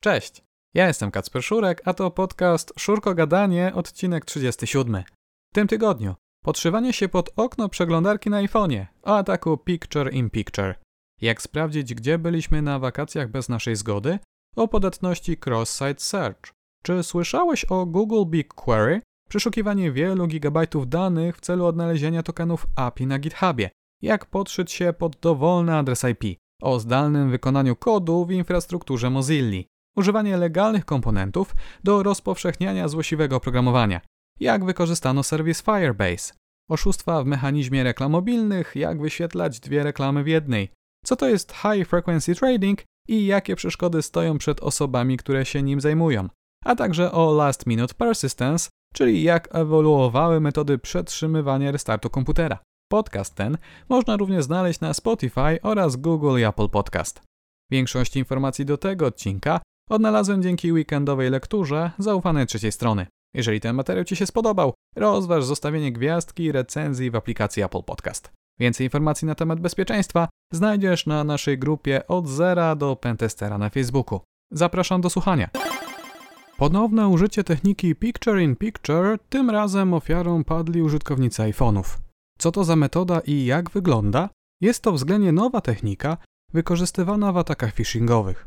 Cześć, 0.00 0.42
ja 0.74 0.86
jestem 0.86 1.10
Kacper 1.10 1.42
Szurek, 1.42 1.82
a 1.84 1.94
to 1.94 2.10
podcast 2.10 2.72
Szurko 2.78 3.14
Gadanie, 3.14 3.72
odcinek 3.74 4.24
37. 4.24 5.02
W 5.50 5.54
tym 5.54 5.68
tygodniu 5.68 6.14
podszywanie 6.44 6.92
się 6.92 7.08
pod 7.08 7.30
okno 7.36 7.68
przeglądarki 7.68 8.30
na 8.30 8.42
iPhone'ie 8.42 8.86
o 9.02 9.16
ataku 9.16 9.56
Picture 9.56 10.12
in 10.12 10.30
Picture. 10.30 10.74
Jak 11.20 11.42
sprawdzić, 11.42 11.94
gdzie 11.94 12.18
byliśmy 12.18 12.62
na 12.62 12.78
wakacjach 12.78 13.30
bez 13.30 13.48
naszej 13.48 13.76
zgody? 13.76 14.18
O 14.56 14.68
podatności 14.68 15.36
cross-site 15.46 16.00
search. 16.00 16.52
Czy 16.82 17.02
słyszałeś 17.02 17.64
o 17.64 17.86
Google 17.86 18.30
BigQuery? 18.30 19.00
Przeszukiwanie 19.28 19.92
wielu 19.92 20.26
gigabajtów 20.26 20.88
danych 20.88 21.36
w 21.36 21.40
celu 21.40 21.66
odnalezienia 21.66 22.22
tokenów 22.22 22.66
API 22.76 23.06
na 23.06 23.18
GitHubie. 23.18 23.70
Jak 24.02 24.26
podszyć 24.26 24.72
się 24.72 24.92
pod 24.92 25.16
dowolny 25.16 25.76
adres 25.76 26.04
IP? 26.04 26.38
O 26.62 26.80
zdalnym 26.80 27.30
wykonaniu 27.30 27.76
kodu 27.76 28.26
w 28.26 28.30
infrastrukturze 28.30 29.10
Mozilla 29.10 29.62
używanie 29.98 30.36
legalnych 30.36 30.84
komponentów 30.84 31.54
do 31.84 32.02
rozpowszechniania 32.02 32.88
złośliwego 32.88 33.36
oprogramowania, 33.36 34.00
jak 34.40 34.64
wykorzystano 34.64 35.22
serwis 35.22 35.62
Firebase, 35.62 36.34
oszustwa 36.70 37.22
w 37.22 37.26
mechanizmie 37.26 37.84
reklam 37.84 38.12
mobilnych, 38.12 38.76
jak 38.76 39.00
wyświetlać 39.00 39.60
dwie 39.60 39.82
reklamy 39.82 40.24
w 40.24 40.26
jednej, 40.26 40.70
co 41.04 41.16
to 41.16 41.28
jest 41.28 41.52
high 41.52 41.88
frequency 41.88 42.34
trading 42.34 42.84
i 43.08 43.26
jakie 43.26 43.56
przeszkody 43.56 44.02
stoją 44.02 44.38
przed 44.38 44.60
osobami, 44.60 45.16
które 45.16 45.46
się 45.46 45.62
nim 45.62 45.80
zajmują, 45.80 46.28
a 46.64 46.76
także 46.76 47.12
o 47.12 47.34
last 47.34 47.66
minute 47.66 47.94
persistence, 47.94 48.68
czyli 48.94 49.22
jak 49.22 49.48
ewoluowały 49.52 50.40
metody 50.40 50.78
przetrzymywania 50.78 51.72
restartu 51.72 52.10
komputera. 52.10 52.58
Podcast 52.90 53.34
ten 53.34 53.58
można 53.88 54.16
również 54.16 54.44
znaleźć 54.44 54.80
na 54.80 54.94
Spotify 54.94 55.62
oraz 55.62 55.96
Google 55.96 56.38
i 56.38 56.44
Apple 56.44 56.68
Podcast. 56.68 57.22
Większość 57.70 58.16
informacji 58.16 58.64
do 58.64 58.78
tego 58.78 59.06
odcinka 59.06 59.60
odnalazłem 59.88 60.42
dzięki 60.42 60.72
weekendowej 60.72 61.30
lekturze 61.30 61.90
zaufanej 61.98 62.46
trzeciej 62.46 62.72
strony. 62.72 63.06
Jeżeli 63.34 63.60
ten 63.60 63.76
materiał 63.76 64.04
Ci 64.04 64.16
się 64.16 64.26
spodobał, 64.26 64.74
rozważ 64.96 65.44
zostawienie 65.44 65.92
gwiazdki 65.92 66.44
i 66.44 66.52
recenzji 66.52 67.10
w 67.10 67.16
aplikacji 67.16 67.62
Apple 67.62 67.82
Podcast. 67.82 68.30
Więcej 68.60 68.86
informacji 68.86 69.26
na 69.26 69.34
temat 69.34 69.60
bezpieczeństwa 69.60 70.28
znajdziesz 70.52 71.06
na 71.06 71.24
naszej 71.24 71.58
grupie 71.58 72.06
od 72.06 72.28
zera 72.28 72.76
do 72.76 72.96
pentestera 72.96 73.58
na 73.58 73.70
Facebooku. 73.70 74.20
Zapraszam 74.50 75.00
do 75.00 75.10
słuchania. 75.10 75.48
Ponowne 76.56 77.08
użycie 77.08 77.44
techniki 77.44 77.94
Picture 77.94 78.40
in 78.40 78.56
Picture, 78.56 79.18
tym 79.28 79.50
razem 79.50 79.94
ofiarą 79.94 80.44
padli 80.44 80.82
użytkownicy 80.82 81.42
iPhone'ów. 81.42 81.98
Co 82.38 82.52
to 82.52 82.64
za 82.64 82.76
metoda 82.76 83.20
i 83.20 83.44
jak 83.44 83.70
wygląda? 83.70 84.28
Jest 84.60 84.82
to 84.82 84.92
względnie 84.92 85.32
nowa 85.32 85.60
technika, 85.60 86.16
wykorzystywana 86.52 87.32
w 87.32 87.36
atakach 87.36 87.74
phishingowych. 87.74 88.46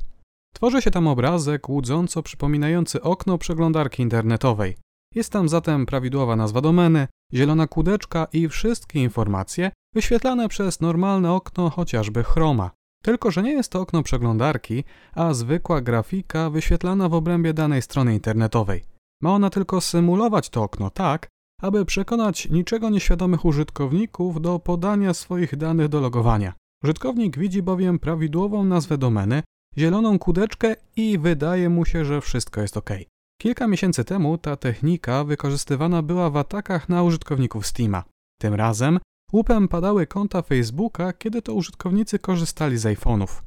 Tworzy 0.54 0.82
się 0.82 0.92
tam 0.92 1.08
obrazek 1.08 1.70
łudząco 1.70 2.24
przypominający 2.24 3.02
okno 3.02 3.38
przeglądarki 3.38 4.04
internetowej. 4.04 4.78
Jest 5.16 5.32
tam 5.32 5.50
zatem 5.50 5.86
prawidłowa 5.86 6.36
nazwa 6.36 6.62
domeny, 6.62 7.08
zielona 7.34 7.68
kudeczka 7.68 8.28
i 8.34 8.50
wszystkie 8.50 9.04
informacje 9.04 9.72
wyświetlane 9.96 10.50
przez 10.50 10.82
normalne 10.82 11.34
okno 11.34 11.70
chociażby 11.70 12.24
Chroma. 12.24 12.72
Tylko, 13.04 13.32
że 13.32 13.44
nie 13.44 13.52
jest 13.52 13.72
to 13.72 13.82
okno 13.82 14.04
przeglądarki, 14.04 14.84
a 15.14 15.34
zwykła 15.34 15.82
grafika 15.82 16.50
wyświetlana 16.50 17.10
w 17.10 17.14
obrębie 17.14 17.54
danej 17.54 17.82
strony 17.82 18.14
internetowej. 18.14 18.84
Ma 19.22 19.32
ona 19.32 19.50
tylko 19.50 19.82
symulować 19.82 20.50
to 20.50 20.64
okno 20.64 20.90
tak, 20.90 21.28
aby 21.62 21.86
przekonać 21.86 22.50
niczego 22.50 22.90
nieświadomych 22.90 23.46
użytkowników 23.46 24.42
do 24.42 24.60
podania 24.60 25.14
swoich 25.14 25.56
danych 25.56 25.88
do 25.88 26.00
logowania. 26.00 26.54
Użytkownik 26.84 27.38
widzi 27.38 27.62
bowiem 27.64 28.00
prawidłową 28.00 28.64
nazwę 28.64 28.98
domeny, 28.98 29.44
zieloną 29.78 30.20
kudeczkę 30.20 30.76
i 30.96 31.18
wydaje 31.20 31.70
mu 31.70 31.86
się, 31.86 32.06
że 32.06 32.22
wszystko 32.22 32.62
jest 32.62 32.78
ok. 32.78 32.90
Kilka 33.42 33.68
miesięcy 33.68 34.04
temu 34.04 34.38
ta 34.38 34.56
technika 34.56 35.24
wykorzystywana 35.24 36.02
była 36.02 36.30
w 36.30 36.38
atakach 36.38 36.90
na 36.90 37.04
użytkowników 37.04 37.68
Steama. 37.68 38.04
Tym 38.42 38.54
razem 38.54 39.00
łupem 39.34 39.68
padały 39.68 40.08
konta 40.08 40.42
Facebooka, 40.42 41.14
kiedy 41.14 41.42
to 41.42 41.54
użytkownicy 41.54 42.20
korzystali 42.20 42.78
z 42.78 42.86
iPhone'ów. 42.86 43.42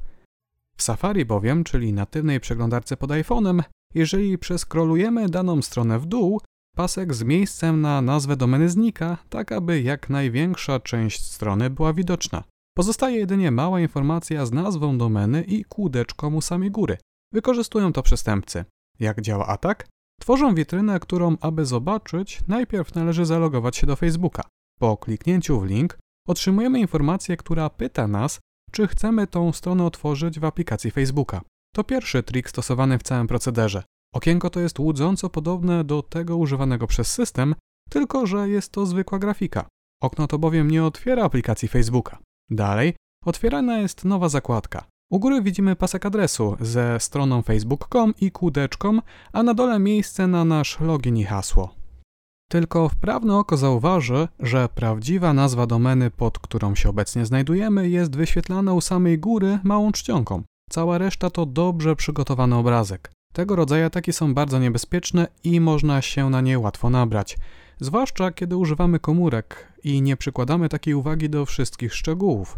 W 0.77 0.83
Safari 0.83 1.25
bowiem, 1.25 1.63
czyli 1.63 1.93
natywnej 1.93 2.39
przeglądarce 2.39 2.97
pod 2.97 3.09
iPhone'em, 3.09 3.63
jeżeli 3.93 4.37
przeskrolujemy 4.37 5.29
daną 5.29 5.61
stronę 5.61 5.99
w 5.99 6.05
dół, 6.05 6.41
pasek 6.75 7.13
z 7.13 7.23
miejscem 7.23 7.81
na 7.81 8.01
nazwę 8.01 8.35
domeny 8.35 8.69
znika, 8.69 9.17
tak 9.29 9.51
aby 9.51 9.81
jak 9.81 10.09
największa 10.09 10.79
część 10.79 11.31
strony 11.31 11.69
była 11.69 11.93
widoczna. 11.93 12.43
Pozostaje 12.77 13.17
jedynie 13.17 13.51
mała 13.51 13.79
informacja 13.79 14.45
z 14.45 14.51
nazwą 14.51 14.97
domeny 14.97 15.43
i 15.43 15.65
kółdeczką 15.65 16.35
u 16.35 16.41
samej 16.41 16.71
góry. 16.71 16.97
Wykorzystują 17.33 17.93
to 17.93 18.03
przestępcy. 18.03 18.65
Jak 18.99 19.21
działa 19.21 19.47
atak? 19.47 19.87
Tworzą 20.21 20.55
witrynę, 20.55 20.99
którą, 20.99 21.37
aby 21.41 21.65
zobaczyć, 21.65 22.39
najpierw 22.47 22.95
należy 22.95 23.25
zalogować 23.25 23.77
się 23.77 23.87
do 23.87 23.95
Facebooka. 23.95 24.43
Po 24.79 24.97
kliknięciu 24.97 25.59
w 25.59 25.65
link 25.65 25.97
otrzymujemy 26.27 26.79
informację, 26.79 27.37
która 27.37 27.69
pyta 27.69 28.07
nas, 28.07 28.39
czy 28.71 28.87
chcemy 28.87 29.27
tą 29.27 29.51
stronę 29.51 29.85
otworzyć 29.85 30.39
w 30.39 30.45
aplikacji 30.45 30.91
Facebooka. 30.91 31.41
To 31.73 31.83
pierwszy 31.83 32.23
trik 32.23 32.49
stosowany 32.49 32.97
w 32.97 33.03
całym 33.03 33.27
procederze. 33.27 33.83
Okienko 34.13 34.49
to 34.49 34.59
jest 34.59 34.79
łudząco 34.79 35.29
podobne 35.29 35.83
do 35.83 36.01
tego 36.01 36.37
używanego 36.37 36.87
przez 36.87 37.11
system, 37.11 37.55
tylko 37.89 38.25
że 38.25 38.49
jest 38.49 38.71
to 38.71 38.85
zwykła 38.85 39.19
grafika. 39.19 39.67
Okno 40.01 40.27
to 40.27 40.39
bowiem 40.39 40.71
nie 40.71 40.83
otwiera 40.83 41.23
aplikacji 41.23 41.67
Facebooka. 41.67 42.24
Dalej 42.49 42.95
otwierana 43.25 43.79
jest 43.79 44.05
nowa 44.05 44.29
zakładka. 44.29 44.85
U 45.11 45.19
góry 45.19 45.41
widzimy 45.41 45.75
pasek 45.75 46.05
adresu 46.05 46.57
ze 46.61 46.99
stroną 46.99 47.41
facebook.com 47.41 48.13
i 48.21 48.31
kółdeczką, 48.31 48.99
a 49.33 49.43
na 49.43 49.53
dole 49.53 49.79
miejsce 49.79 50.27
na 50.27 50.45
nasz 50.45 50.79
login 50.79 51.17
i 51.17 51.23
hasło. 51.23 51.75
Tylko 52.49 52.89
wprawne 52.89 53.37
oko 53.37 53.57
zauważy, 53.57 54.27
że 54.39 54.69
prawdziwa 54.69 55.33
nazwa 55.33 55.67
domeny, 55.67 56.11
pod 56.11 56.39
którą 56.39 56.75
się 56.75 56.89
obecnie 56.89 57.25
znajdujemy, 57.25 57.89
jest 57.89 58.15
wyświetlana 58.15 58.73
u 58.73 58.81
samej 58.81 59.19
góry 59.19 59.59
małą 59.63 59.91
czcionką. 59.91 60.43
Cała 60.69 60.97
reszta 60.97 61.29
to 61.29 61.45
dobrze 61.45 61.95
przygotowany 61.95 62.55
obrazek. 62.55 63.11
Tego 63.35 63.55
rodzaju 63.55 63.85
ataki 63.85 64.13
są 64.13 64.33
bardzo 64.33 64.59
niebezpieczne 64.59 65.27
i 65.43 65.59
można 65.59 66.01
się 66.01 66.29
na 66.29 66.41
nie 66.41 66.59
łatwo 66.59 66.89
nabrać 66.89 67.37
zwłaszcza 67.79 68.31
kiedy 68.31 68.57
używamy 68.57 68.99
komórek 68.99 69.73
i 69.83 70.01
nie 70.01 70.17
przykładamy 70.17 70.69
takiej 70.69 70.93
uwagi 70.93 71.29
do 71.29 71.45
wszystkich 71.45 71.93
szczegółów. 71.93 72.57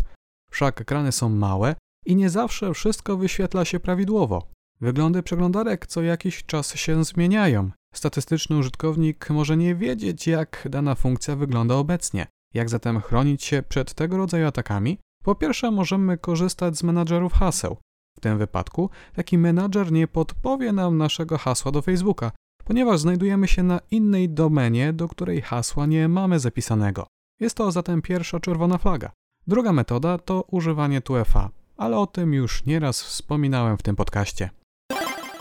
Wszak 0.52 0.82
ekrany 0.82 1.12
są 1.12 1.30
małe 1.30 1.76
i 2.06 2.16
nie 2.16 2.30
zawsze 2.30 2.74
wszystko 2.74 3.18
wyświetla 3.18 3.66
się 3.66 3.80
prawidłowo. 3.80 4.48
Wyglądy 4.82 5.24
przeglądarek 5.24 5.88
co 5.88 6.02
jakiś 6.02 6.44
czas 6.46 6.76
się 6.76 7.04
zmieniają. 7.04 7.72
Statystyczny 7.94 8.58
użytkownik 8.58 9.30
może 9.30 9.58
nie 9.58 9.76
wiedzieć, 9.76 10.28
jak 10.28 10.68
dana 10.70 10.96
funkcja 10.96 11.36
wygląda 11.36 11.76
obecnie. 11.76 12.28
Jak 12.54 12.70
zatem 12.70 13.02
chronić 13.02 13.44
się 13.44 13.64
przed 13.70 13.94
tego 13.94 14.18
rodzaju 14.18 14.48
atakami? 14.48 14.98
Po 15.24 15.36
pierwsze, 15.36 15.72
możemy 15.72 16.18
korzystać 16.18 16.78
z 16.78 16.84
menadżerów 16.84 17.34
haseł. 17.34 17.78
W 18.18 18.20
tym 18.20 18.38
wypadku 18.38 18.90
taki 19.16 19.38
menadżer 19.38 19.92
nie 19.92 20.08
podpowie 20.08 20.72
nam 20.72 20.98
naszego 20.98 21.38
hasła 21.38 21.72
do 21.72 21.82
Facebooka, 21.82 22.32
ponieważ 22.66 23.00
znajdujemy 23.00 23.48
się 23.48 23.64
na 23.64 23.80
innej 23.92 24.30
domenie, 24.30 24.94
do 24.94 25.08
której 25.08 25.42
hasła 25.42 25.86
nie 25.86 26.08
mamy 26.08 26.40
zapisanego. 26.40 27.08
Jest 27.40 27.58
to 27.58 27.72
zatem 27.72 28.02
pierwsza 28.02 28.40
czerwona 28.40 28.78
flaga. 28.78 29.12
Druga 29.48 29.74
metoda 29.74 30.18
to 30.18 30.44
używanie 30.52 31.02
2FA, 31.02 31.50
ale 31.78 31.98
o 31.98 32.08
tym 32.08 32.34
już 32.34 32.66
nieraz 32.66 33.02
wspominałem 33.04 33.78
w 33.78 33.84
tym 33.84 33.96
podcaście. 33.96 34.50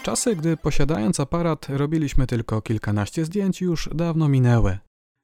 Czasy, 0.02 0.36
gdy 0.36 0.56
posiadając 0.56 1.20
aparat 1.20 1.68
robiliśmy 1.68 2.26
tylko 2.26 2.62
kilkanaście 2.62 3.24
zdjęć, 3.24 3.60
już 3.60 3.88
dawno 3.94 4.28
minęły. 4.28 4.78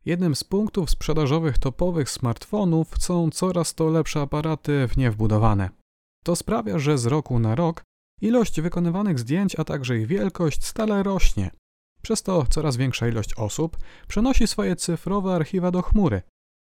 Jednym 0.05 0.35
z 0.35 0.45
punktów 0.45 0.91
sprzedażowych 0.91 1.59
topowych 1.59 2.11
smartfonów 2.11 2.89
są 2.99 3.31
coraz 3.31 3.75
to 3.75 3.89
lepsze 3.89 4.21
aparaty 4.21 4.89
w 4.89 4.97
nie 4.97 5.11
wbudowane. 5.11 5.71
To 6.23 6.37
sprawia, 6.37 6.79
że 6.79 6.99
z 6.99 7.07
roku 7.07 7.39
na 7.39 7.55
rok 7.55 7.83
ilość 8.21 8.61
wykonywanych 8.61 9.19
zdjęć, 9.19 9.59
a 9.59 9.65
także 9.65 9.99
ich 9.99 10.07
wielkość 10.07 10.65
stale 10.65 11.03
rośnie. 11.03 11.51
Przez 12.03 12.23
to 12.23 12.47
coraz 12.51 12.77
większa 12.77 13.09
ilość 13.09 13.35
osób 13.35 13.77
przenosi 14.09 14.47
swoje 14.47 14.77
cyfrowe 14.77 15.35
archiwa 15.35 15.71
do 15.71 15.83
chmury. 15.83 16.23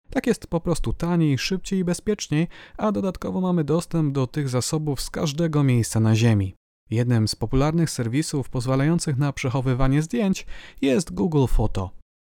Tak 0.09 0.27
jest 0.27 0.47
po 0.47 0.59
prostu 0.59 0.93
taniej, 0.93 1.37
szybciej 1.37 1.79
i 1.79 1.83
bezpieczniej, 1.83 2.47
a 2.77 2.91
dodatkowo 2.91 3.41
mamy 3.41 3.63
dostęp 3.63 4.13
do 4.13 4.27
tych 4.27 4.49
zasobów 4.49 5.01
z 5.01 5.09
każdego 5.09 5.63
miejsca 5.63 5.99
na 5.99 6.15
Ziemi. 6.15 6.55
Jednym 6.89 7.27
z 7.27 7.35
popularnych 7.35 7.89
serwisów 7.89 8.49
pozwalających 8.49 9.17
na 9.17 9.33
przechowywanie 9.33 10.01
zdjęć 10.01 10.45
jest 10.81 11.13
Google 11.13 11.45
Photo. 11.47 11.91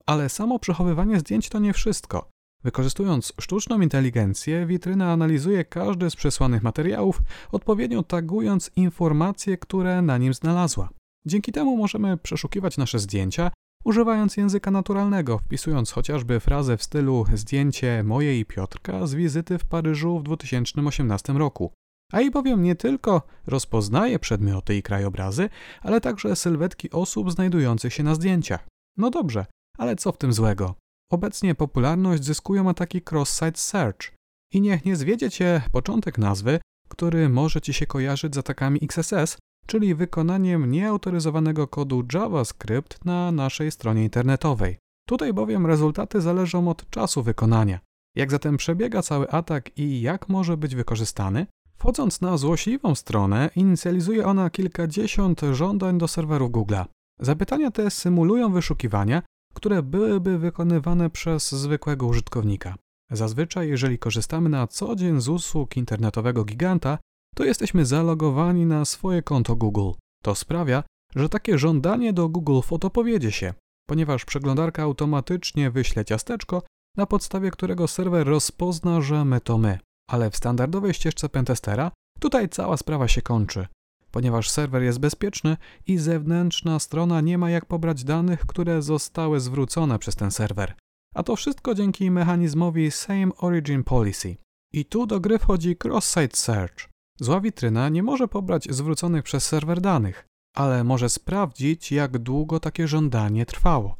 Ale 0.05 0.29
samo 0.29 0.59
przechowywanie 0.59 1.19
zdjęć 1.19 1.49
to 1.49 1.59
nie 1.59 1.73
wszystko. 1.73 2.29
Wykorzystując 2.63 3.33
sztuczną 3.41 3.81
inteligencję, 3.81 4.65
witryna 4.65 5.11
analizuje 5.11 5.65
każdy 5.65 6.09
z 6.09 6.15
przesłanych 6.15 6.63
materiałów, 6.63 7.21
odpowiednio 7.51 8.03
tagując 8.03 8.71
informacje, 8.75 9.57
które 9.57 10.01
na 10.01 10.17
nim 10.17 10.33
znalazła. 10.33 10.89
Dzięki 11.25 11.51
temu 11.51 11.77
możemy 11.77 12.17
przeszukiwać 12.17 12.77
nasze 12.77 12.99
zdjęcia, 12.99 13.51
używając 13.85 14.37
języka 14.37 14.71
naturalnego, 14.71 15.37
wpisując 15.37 15.91
chociażby 15.91 16.39
frazę 16.39 16.77
w 16.77 16.83
stylu 16.83 17.25
zdjęcie 17.33 18.03
moje 18.03 18.39
i 18.39 18.45
Piotrka 18.45 19.07
z 19.07 19.13
wizyty 19.13 19.57
w 19.57 19.65
Paryżu 19.65 20.19
w 20.19 20.23
2018 20.23 21.33
roku. 21.33 21.71
AI 22.11 22.31
bowiem 22.31 22.63
nie 22.63 22.75
tylko 22.75 23.21
rozpoznaje 23.47 24.19
przedmioty 24.19 24.75
i 24.75 24.83
krajobrazy, 24.83 25.49
ale 25.81 26.01
także 26.01 26.35
sylwetki 26.35 26.91
osób 26.91 27.31
znajdujących 27.31 27.93
się 27.93 28.03
na 28.03 28.15
zdjęciach. 28.15 28.67
No 28.97 29.09
dobrze, 29.09 29.45
ale 29.77 29.95
co 29.95 30.11
w 30.11 30.17
tym 30.17 30.33
złego? 30.33 30.75
Obecnie 31.11 31.55
popularność 31.55 32.23
zyskują 32.23 32.69
ataki 32.69 33.01
cross-site 33.11 33.57
search. 33.57 34.11
I 34.53 34.61
niech 34.61 34.85
nie 34.85 34.95
zwiedzie 34.95 35.29
cię 35.29 35.61
początek 35.71 36.17
nazwy, 36.17 36.59
który 36.89 37.29
może 37.29 37.61
ci 37.61 37.73
się 37.73 37.85
kojarzyć 37.85 38.35
z 38.35 38.37
atakami 38.37 38.79
XSS, 38.83 39.37
czyli 39.65 39.95
wykonaniem 39.95 40.71
nieautoryzowanego 40.71 41.67
kodu 41.67 42.03
JavaScript 42.13 43.05
na 43.05 43.31
naszej 43.31 43.71
stronie 43.71 44.03
internetowej. 44.03 44.77
Tutaj 45.07 45.33
bowiem 45.33 45.65
rezultaty 45.65 46.21
zależą 46.21 46.69
od 46.69 46.89
czasu 46.89 47.23
wykonania. 47.23 47.79
Jak 48.15 48.31
zatem 48.31 48.57
przebiega 48.57 49.01
cały 49.01 49.29
atak 49.29 49.77
i 49.77 50.01
jak 50.01 50.29
może 50.29 50.57
być 50.57 50.75
wykorzystany? 50.75 51.47
Wchodząc 51.77 52.21
na 52.21 52.37
złośliwą 52.37 52.95
stronę, 52.95 53.49
inicjalizuje 53.55 54.25
ona 54.25 54.49
kilkadziesiąt 54.49 55.41
żądań 55.51 55.97
do 55.97 56.07
serwerów 56.07 56.51
Google'a. 56.51 56.85
Zapytania 57.19 57.71
te 57.71 57.91
symulują 57.91 58.51
wyszukiwania, 58.51 59.21
które 59.59 59.83
byłyby 59.83 60.37
wykonywane 60.37 61.09
przez 61.09 61.51
zwykłego 61.51 62.07
użytkownika. 62.07 62.75
Zazwyczaj, 63.11 63.69
jeżeli 63.69 63.99
korzystamy 63.99 64.49
na 64.49 64.67
co 64.67 64.95
dzień 64.95 65.21
z 65.21 65.27
usług 65.29 65.77
internetowego 65.77 66.45
giganta, 66.45 66.97
to 67.35 67.43
jesteśmy 67.43 67.85
zalogowani 67.85 68.65
na 68.65 68.85
swoje 68.85 69.21
konto 69.23 69.55
Google. 69.55 69.91
To 70.23 70.35
sprawia, 70.35 70.83
że 71.15 71.29
takie 71.29 71.57
żądanie 71.57 72.13
do 72.13 72.29
Google 72.29 72.61
Photo 72.61 72.89
powiedzie 72.89 73.31
się, 73.31 73.53
ponieważ 73.89 74.25
przeglądarka 74.25 74.83
automatycznie 74.83 75.71
wyśle 75.71 76.05
ciasteczko, 76.05 76.61
na 76.97 77.05
podstawie 77.05 77.51
którego 77.51 77.87
serwer 77.87 78.27
rozpozna, 78.27 79.01
że 79.01 79.25
my 79.25 79.41
to 79.41 79.57
my. 79.57 79.79
Ale 80.09 80.31
w 80.31 80.37
standardowej 80.37 80.93
ścieżce 80.93 81.29
pentestera 81.29 81.91
tutaj 82.19 82.49
cała 82.49 82.77
sprawa 82.77 83.07
się 83.07 83.21
kończy, 83.21 83.67
ponieważ 84.11 84.49
serwer 84.49 84.83
jest 84.83 84.99
bezpieczny 84.99 85.57
i 85.87 85.97
zewnętrzna 85.97 86.79
strona 86.79 87.21
nie 87.21 87.37
ma 87.37 87.49
jak 87.49 87.65
pobrać 87.65 88.03
danych, 88.03 88.39
które 88.39 88.81
zostały 88.81 89.39
zwrócone 89.39 89.99
przez 89.99 90.15
ten 90.15 90.31
serwer. 90.31 90.75
A 91.15 91.23
to 91.23 91.35
wszystko 91.35 91.75
dzięki 91.75 92.11
mechanizmowi 92.11 92.91
Same 92.91 93.35
Origin 93.37 93.83
Policy. 93.83 94.35
I 94.73 94.85
tu 94.85 95.05
do 95.05 95.19
gry 95.19 95.39
wchodzi 95.39 95.75
Cross-Site 95.83 96.37
Search. 96.37 96.89
Zła 97.19 97.41
witryna 97.41 97.89
nie 97.89 98.03
może 98.03 98.27
pobrać 98.27 98.67
zwróconych 98.69 99.23
przez 99.23 99.45
serwer 99.45 99.81
danych, 99.81 100.27
ale 100.55 100.83
może 100.83 101.09
sprawdzić, 101.09 101.91
jak 101.91 102.17
długo 102.17 102.59
takie 102.59 102.87
żądanie 102.87 103.45
trwało. 103.45 103.95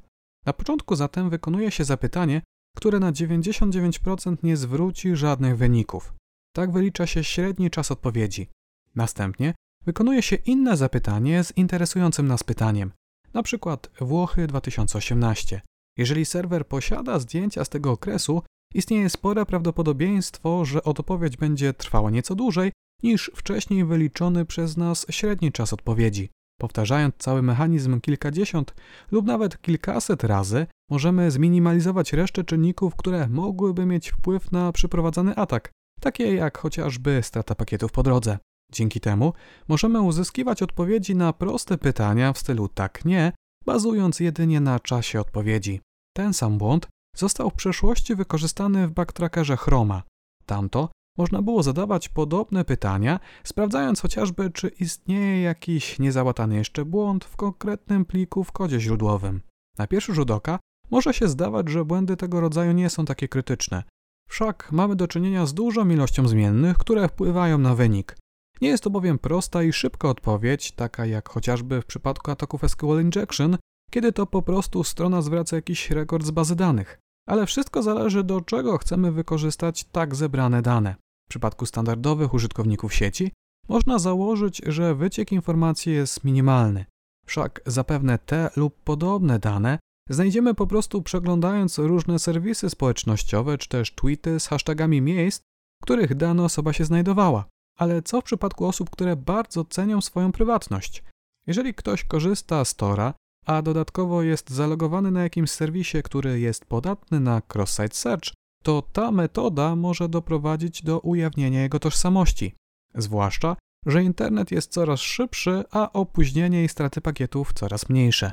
Na 0.45 0.53
początku 0.53 0.95
zatem 0.95 1.29
wykonuje 1.29 1.71
się 1.71 1.83
zapytanie, 1.83 2.41
które 2.77 3.00
na 3.00 3.11
99% 3.11 4.38
nie 4.44 4.57
zwróci 4.57 5.15
żadnych 5.15 5.57
wyników. 5.57 6.13
Tak 6.56 6.71
wylicza 6.71 7.07
się 7.07 7.23
średni 7.23 7.69
czas 7.69 7.91
odpowiedzi. 7.91 8.50
Następnie 8.95 9.53
wykonuje 9.89 10.21
się 10.21 10.36
inne 10.36 10.77
zapytanie 10.77 11.44
z 11.44 11.57
interesującym 11.57 12.27
nas 12.27 12.44
pytaniem, 12.44 12.91
na 13.33 13.44
przykład 13.44 13.89
Włochy 14.01 14.47
2018. 14.47 15.62
Jeżeli 15.97 16.25
serwer 16.25 16.68
posiada 16.68 17.19
zdjęcia 17.19 17.65
z 17.65 17.69
tego 17.69 17.91
okresu, 17.91 18.41
istnieje 18.74 19.09
spore 19.09 19.45
prawdopodobieństwo, 19.45 20.65
że 20.65 20.83
odpowiedź 20.83 21.38
będzie 21.38 21.74
trwała 21.74 22.09
nieco 22.12 22.36
dłużej 22.36 22.71
niż 23.03 23.31
wcześniej 23.36 23.86
wyliczony 23.86 24.45
przez 24.45 24.77
nas 24.77 25.06
średni 25.09 25.51
czas 25.51 25.74
odpowiedzi. 25.74 26.30
Powtarzając 26.59 27.15
cały 27.18 27.42
mechanizm 27.42 28.01
kilkadziesiąt 28.01 28.74
lub 29.12 29.25
nawet 29.25 29.62
kilkaset 29.62 30.24
razy, 30.24 30.68
możemy 30.89 31.31
zminimalizować 31.31 32.13
resztę 32.13 32.44
czynników, 32.44 32.95
które 32.95 33.27
mogłyby 33.30 33.85
mieć 33.85 34.09
wpływ 34.09 34.51
na 34.51 34.71
przeprowadzany 34.71 35.35
atak, 35.35 35.71
takie 36.01 36.35
jak 36.35 36.57
chociażby 36.57 37.19
strata 37.24 37.56
pakietów 37.56 37.92
po 37.92 38.03
drodze. 38.03 38.38
Dzięki 38.71 39.00
temu 39.00 39.33
możemy 39.68 40.01
uzyskiwać 40.01 40.63
odpowiedzi 40.63 41.16
na 41.16 41.33
proste 41.33 41.77
pytania 41.77 42.33
w 42.33 42.38
stylu 42.38 42.68
tak-nie, 42.68 43.31
bazując 43.66 44.19
jedynie 44.19 44.60
na 44.60 44.80
czasie 44.80 45.19
odpowiedzi. 45.19 45.81
Ten 46.18 46.33
sam 46.33 46.57
błąd 46.57 46.88
został 47.16 47.50
w 47.50 47.54
przeszłości 47.54 48.16
wykorzystany 48.16 48.88
w 48.88 48.92
backtrackerze 48.92 49.57
Chroma. 49.57 50.04
Tamto 50.45 50.89
można 51.18 51.42
było 51.42 51.63
zadawać 51.63 52.10
podobne 52.10 52.66
pytania, 52.66 53.19
sprawdzając 53.44 54.01
chociażby, 54.01 54.50
czy 54.50 54.68
istnieje 54.68 55.42
jakiś 55.42 56.00
niezałatany 56.00 56.56
jeszcze 56.56 56.86
błąd 56.86 57.25
w 57.25 57.36
konkretnym 57.36 58.06
pliku 58.06 58.44
w 58.44 58.51
kodzie 58.51 58.80
źródłowym. 58.80 59.42
Na 59.77 59.88
pierwszy 59.88 60.13
rzut 60.13 60.31
oka 60.31 60.60
może 60.92 61.13
się 61.13 61.27
zdawać, 61.27 61.69
że 61.69 61.86
błędy 61.86 62.18
tego 62.18 62.42
rodzaju 62.42 62.71
nie 62.71 62.89
są 62.89 63.06
takie 63.06 63.27
krytyczne. 63.27 63.83
Wszak 64.30 64.71
mamy 64.71 64.95
do 64.95 65.07
czynienia 65.07 65.45
z 65.45 65.54
dużą 65.54 65.89
ilością 65.89 66.27
zmiennych, 66.27 66.77
które 66.77 67.07
wpływają 67.07 67.57
na 67.57 67.75
wynik. 67.75 68.16
Nie 68.61 68.69
jest 68.69 68.83
to 68.83 68.89
bowiem 68.89 69.19
prosta 69.19 69.63
i 69.63 69.73
szybka 69.73 70.09
odpowiedź, 70.09 70.71
taka 70.71 71.06
jak 71.06 71.29
chociażby 71.29 71.81
w 71.81 71.85
przypadku 71.85 72.31
ataków 72.31 72.61
SQL 72.67 73.01
Injection, 73.01 73.57
kiedy 73.91 74.11
to 74.11 74.25
po 74.25 74.41
prostu 74.41 74.83
strona 74.83 75.21
zwraca 75.21 75.56
jakiś 75.56 75.91
rekord 75.91 76.25
z 76.25 76.31
bazy 76.31 76.56
danych. 76.56 77.00
Ale 77.27 77.45
wszystko 77.45 77.83
zależy 77.83 78.23
do 78.23 78.41
czego 78.41 78.77
chcemy 78.77 79.11
wykorzystać 79.11 79.83
tak 79.83 80.15
zebrane 80.15 80.61
dane. 80.61 80.95
W 81.25 81.29
przypadku 81.29 81.65
standardowych 81.65 82.33
użytkowników 82.33 82.94
sieci 82.94 83.31
można 83.69 84.00
założyć, 84.00 84.61
że 84.65 84.95
wyciek 84.95 85.31
informacji 85.31 85.94
jest 85.94 86.23
minimalny. 86.23 86.85
Wszak 87.25 87.61
zapewne 87.65 88.17
te 88.17 88.50
lub 88.56 88.83
podobne 88.83 89.39
dane 89.39 89.79
znajdziemy 90.09 90.53
po 90.53 90.67
prostu 90.67 91.01
przeglądając 91.01 91.77
różne 91.77 92.19
serwisy 92.19 92.69
społecznościowe 92.69 93.57
czy 93.57 93.69
też 93.69 93.91
tweety 93.95 94.39
z 94.39 94.47
hashtagami 94.47 95.01
miejsc, 95.01 95.41
w 95.81 95.83
których 95.83 96.15
dana 96.15 96.44
osoba 96.44 96.73
się 96.73 96.85
znajdowała. 96.85 97.45
Ale 97.79 98.01
co 98.01 98.21
w 98.21 98.23
przypadku 98.23 98.65
osób, 98.65 98.89
które 98.89 99.15
bardzo 99.15 99.65
cenią 99.65 100.01
swoją 100.01 100.31
prywatność? 100.31 101.03
Jeżeli 101.47 101.73
ktoś 101.73 102.03
korzysta 102.03 102.65
z 102.65 102.75
Tora, 102.75 103.13
a 103.45 103.61
dodatkowo 103.61 104.23
jest 104.23 104.49
zalogowany 104.49 105.11
na 105.11 105.23
jakimś 105.23 105.51
serwisie, 105.51 106.03
który 106.03 106.39
jest 106.39 106.65
podatny 106.65 107.19
na 107.19 107.41
cross-site 107.55 107.95
search, 107.95 108.33
to 108.63 108.83
ta 108.93 109.11
metoda 109.11 109.75
może 109.75 110.09
doprowadzić 110.09 110.83
do 110.83 110.99
ujawnienia 110.99 111.61
jego 111.61 111.79
tożsamości. 111.79 112.55
Zwłaszcza, 112.95 113.55
że 113.85 114.03
internet 114.03 114.51
jest 114.51 114.71
coraz 114.71 114.99
szybszy, 114.99 115.63
a 115.71 115.93
opóźnienie 115.93 116.63
i 116.63 116.69
straty 116.69 117.01
pakietów 117.01 117.53
coraz 117.53 117.89
mniejsze. 117.89 118.31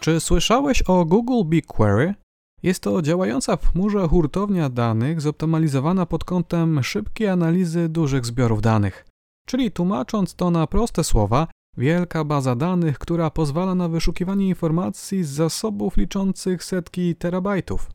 Czy 0.00 0.20
słyszałeś 0.20 0.82
o 0.82 1.04
Google 1.04 1.48
BigQuery? 1.48 2.14
Jest 2.62 2.82
to 2.82 3.02
działająca 3.02 3.56
w 3.56 3.72
chmurze 3.72 4.08
hurtownia 4.08 4.68
danych 4.68 5.20
zoptymalizowana 5.20 6.06
pod 6.06 6.24
kątem 6.24 6.82
szybkiej 6.82 7.28
analizy 7.28 7.88
dużych 7.88 8.26
zbiorów 8.26 8.62
danych. 8.62 9.04
Czyli 9.46 9.70
tłumacząc 9.70 10.34
to 10.34 10.50
na 10.50 10.66
proste 10.66 11.04
słowa, 11.04 11.46
wielka 11.76 12.24
baza 12.24 12.56
danych, 12.56 12.98
która 12.98 13.30
pozwala 13.30 13.74
na 13.74 13.88
wyszukiwanie 13.88 14.48
informacji 14.48 15.24
z 15.24 15.28
zasobów 15.28 15.96
liczących 15.96 16.64
setki 16.64 17.16
terabajtów. 17.16 17.90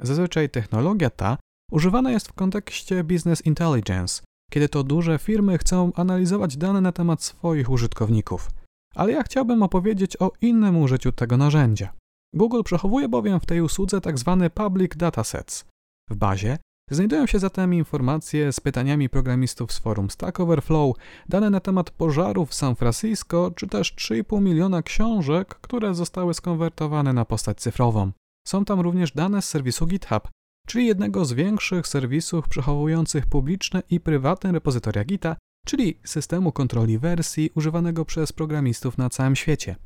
Zazwyczaj 0.00 0.50
technologia 0.50 1.10
ta 1.10 1.38
używana 1.72 2.10
jest 2.10 2.28
w 2.28 2.32
kontekście 2.32 3.04
business 3.04 3.46
intelligence, 3.46 4.22
kiedy 4.50 4.68
to 4.68 4.82
duże 4.82 5.18
firmy 5.18 5.58
chcą 5.58 5.92
analizować 5.94 6.56
dane 6.56 6.80
na 6.80 6.92
temat 6.92 7.22
swoich 7.22 7.70
użytkowników. 7.70 8.50
Ale 8.94 9.12
ja 9.12 9.22
chciałbym 9.22 9.62
opowiedzieć 9.62 10.16
o 10.16 10.32
innym 10.40 10.76
użyciu 10.76 11.12
tego 11.12 11.36
narzędzia. 11.36 11.92
Google 12.34 12.62
przechowuje 12.64 13.08
bowiem 13.08 13.40
w 13.40 13.46
tej 13.46 13.60
usłudze 13.60 14.00
tzw. 14.00 14.38
Tak 14.40 14.52
public 14.52 14.96
datasets. 14.96 15.64
W 16.10 16.16
bazie 16.16 16.58
znajdują 16.90 17.26
się 17.26 17.38
zatem 17.38 17.74
informacje 17.74 18.52
z 18.52 18.60
pytaniami 18.60 19.08
programistów 19.08 19.72
z 19.72 19.78
forum 19.78 20.10
Stack 20.10 20.40
Overflow, 20.40 20.96
dane 21.28 21.50
na 21.50 21.60
temat 21.60 21.90
pożarów 21.90 22.50
w 22.50 22.54
San 22.54 22.76
Francisco, 22.76 23.50
czy 23.50 23.66
też 23.66 23.94
3,5 23.94 24.42
miliona 24.42 24.82
książek, 24.82 25.48
które 25.48 25.94
zostały 25.94 26.34
skonwertowane 26.34 27.12
na 27.12 27.24
postać 27.24 27.60
cyfrową. 27.60 28.12
Są 28.46 28.64
tam 28.64 28.80
również 28.80 29.12
dane 29.12 29.42
z 29.42 29.48
serwisu 29.48 29.86
GitHub, 29.86 30.28
czyli 30.66 30.86
jednego 30.86 31.24
z 31.24 31.32
większych 31.32 31.86
serwisów 31.86 32.48
przechowujących 32.48 33.26
publiczne 33.26 33.82
i 33.90 34.00
prywatne 34.00 34.52
repozytoria 34.52 35.04
Gita, 35.04 35.36
czyli 35.66 35.98
systemu 36.04 36.52
kontroli 36.52 36.98
wersji 36.98 37.50
używanego 37.54 38.04
przez 38.04 38.32
programistów 38.32 38.98
na 38.98 39.10
całym 39.10 39.36
świecie. 39.36 39.76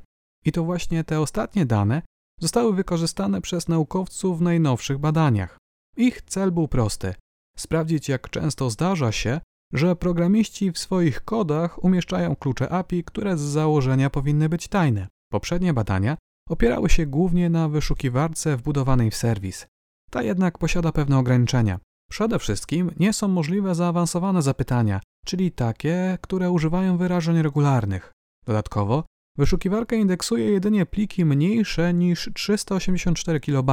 I 0.45 0.53
to 0.53 0.65
właśnie 0.65 1.05
te 1.05 1.21
ostatnie 1.21 1.67
dane 1.67 2.03
zostały 2.43 2.75
wykorzystane 2.75 3.41
przez 3.41 3.69
naukowców 3.69 4.39
w 4.39 4.43
najnowszych 4.43 4.99
badaniach. 4.99 5.59
Ich 5.97 6.23
cel 6.23 6.53
był 6.53 6.69
prosty: 6.69 7.15
sprawdzić, 7.57 8.09
jak 8.09 8.31
często 8.31 8.71
zdarza 8.71 9.13
się, 9.13 9.41
że 9.73 9.97
programiści 9.97 10.73
w 10.73 10.79
swoich 10.79 11.25
kodach 11.25 11.85
umieszczają 11.85 12.37
klucze 12.37 12.73
API, 12.73 13.05
które 13.05 13.37
z 13.37 13.41
założenia 13.41 14.11
powinny 14.11 14.49
być 14.49 14.69
tajne. 14.69 15.09
Poprzednie 15.33 15.73
badania 15.75 16.17
opierały 16.49 16.91
się 16.91 17.07
głównie 17.07 17.51
na 17.51 17.69
wyszukiwarce 17.69 18.57
wbudowanej 18.57 19.11
w 19.11 19.17
serwis. 19.17 19.67
Ta 20.11 20.23
jednak 20.23 20.59
posiada 20.59 20.93
pewne 20.93 21.19
ograniczenia. 21.19 21.79
Przede 22.11 22.39
wszystkim 22.39 22.91
nie 22.97 23.13
są 23.13 23.29
możliwe 23.29 23.75
zaawansowane 23.75 24.43
zapytania, 24.43 25.01
czyli 25.25 25.53
takie, 25.53 26.19
które 26.21 26.51
używają 26.51 26.97
wyrażeń 26.97 27.43
regularnych. 27.43 28.13
Dodatkowo, 28.47 29.05
wyszukiwarka 29.39 29.97
indeksuje 29.97 30.51
jedynie 30.51 30.87
pliki 30.87 31.25
mniejsze 31.25 31.95
niż 31.95 32.31
384 32.35 33.41
KB. 33.41 33.71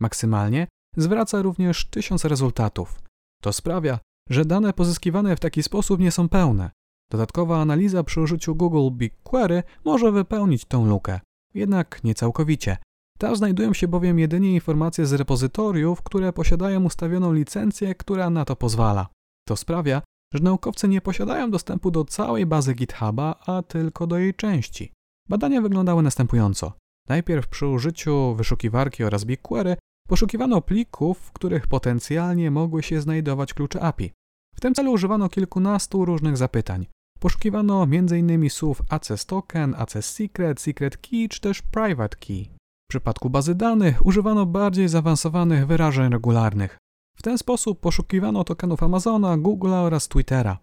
Maksymalnie 0.00 0.66
zwraca 0.96 1.42
również 1.42 1.84
1000 1.84 2.24
rezultatów. 2.24 3.02
To 3.42 3.52
sprawia, 3.52 3.98
że 4.30 4.44
dane 4.44 4.72
pozyskiwane 4.72 5.36
w 5.36 5.40
taki 5.40 5.62
sposób 5.62 6.00
nie 6.00 6.10
są 6.10 6.28
pełne. 6.28 6.70
Dodatkowa 7.10 7.60
analiza 7.60 8.04
przy 8.04 8.20
użyciu 8.20 8.54
Google 8.54 8.96
BigQuery 8.96 9.62
może 9.84 10.12
wypełnić 10.12 10.64
tą 10.64 10.86
lukę, 10.86 11.20
jednak 11.54 12.04
nie 12.04 12.14
całkowicie. 12.14 12.76
Tam 13.18 13.36
znajdują 13.36 13.72
się 13.72 13.88
bowiem 13.88 14.18
jedynie 14.18 14.54
informacje 14.54 15.06
z 15.06 15.12
repozytoriów, 15.12 16.02
które 16.02 16.32
posiadają 16.32 16.84
ustawioną 16.84 17.32
licencję, 17.32 17.94
która 17.94 18.30
na 18.30 18.44
to 18.44 18.56
pozwala. 18.56 19.08
To 19.48 19.56
sprawia, 19.56 20.02
że 20.34 20.42
naukowcy 20.42 20.88
nie 20.88 21.00
posiadają 21.00 21.50
dostępu 21.50 21.90
do 21.90 22.04
całej 22.04 22.46
bazy 22.46 22.74
GitHuba, 22.74 23.34
a 23.46 23.62
tylko 23.62 24.06
do 24.06 24.18
jej 24.18 24.34
części. 24.34 24.92
Badania 25.28 25.60
wyglądały 25.60 26.02
następująco. 26.02 26.72
Najpierw 27.08 27.48
przy 27.48 27.66
użyciu 27.66 28.34
wyszukiwarki 28.34 29.04
oraz 29.04 29.24
BigQuery 29.24 29.76
poszukiwano 30.08 30.60
plików, 30.60 31.18
w 31.18 31.32
których 31.32 31.66
potencjalnie 31.66 32.50
mogły 32.50 32.82
się 32.82 33.00
znajdować 33.00 33.54
klucze 33.54 33.80
API. 33.80 34.12
W 34.54 34.60
tym 34.60 34.74
celu 34.74 34.92
używano 34.92 35.28
kilkunastu 35.28 36.04
różnych 36.04 36.36
zapytań. 36.36 36.86
Poszukiwano 37.20 37.82
m.in. 37.82 38.50
słów 38.50 38.82
access 38.88 39.26
token, 39.26 39.74
access 39.78 40.10
secret, 40.14 40.60
secret 40.60 40.96
key 40.96 41.28
czy 41.28 41.40
też 41.40 41.62
private 41.62 42.16
key. 42.16 42.44
W 42.84 42.88
przypadku 42.88 43.30
bazy 43.30 43.54
danych 43.54 44.06
używano 44.06 44.46
bardziej 44.46 44.88
zaawansowanych 44.88 45.66
wyrażeń 45.66 46.12
regularnych. 46.12 46.78
W 47.16 47.22
ten 47.22 47.38
sposób 47.38 47.80
poszukiwano 47.80 48.44
tokenów 48.44 48.82
Amazona, 48.82 49.38
Google'a 49.38 49.84
oraz 49.84 50.08
Twittera. 50.08 50.58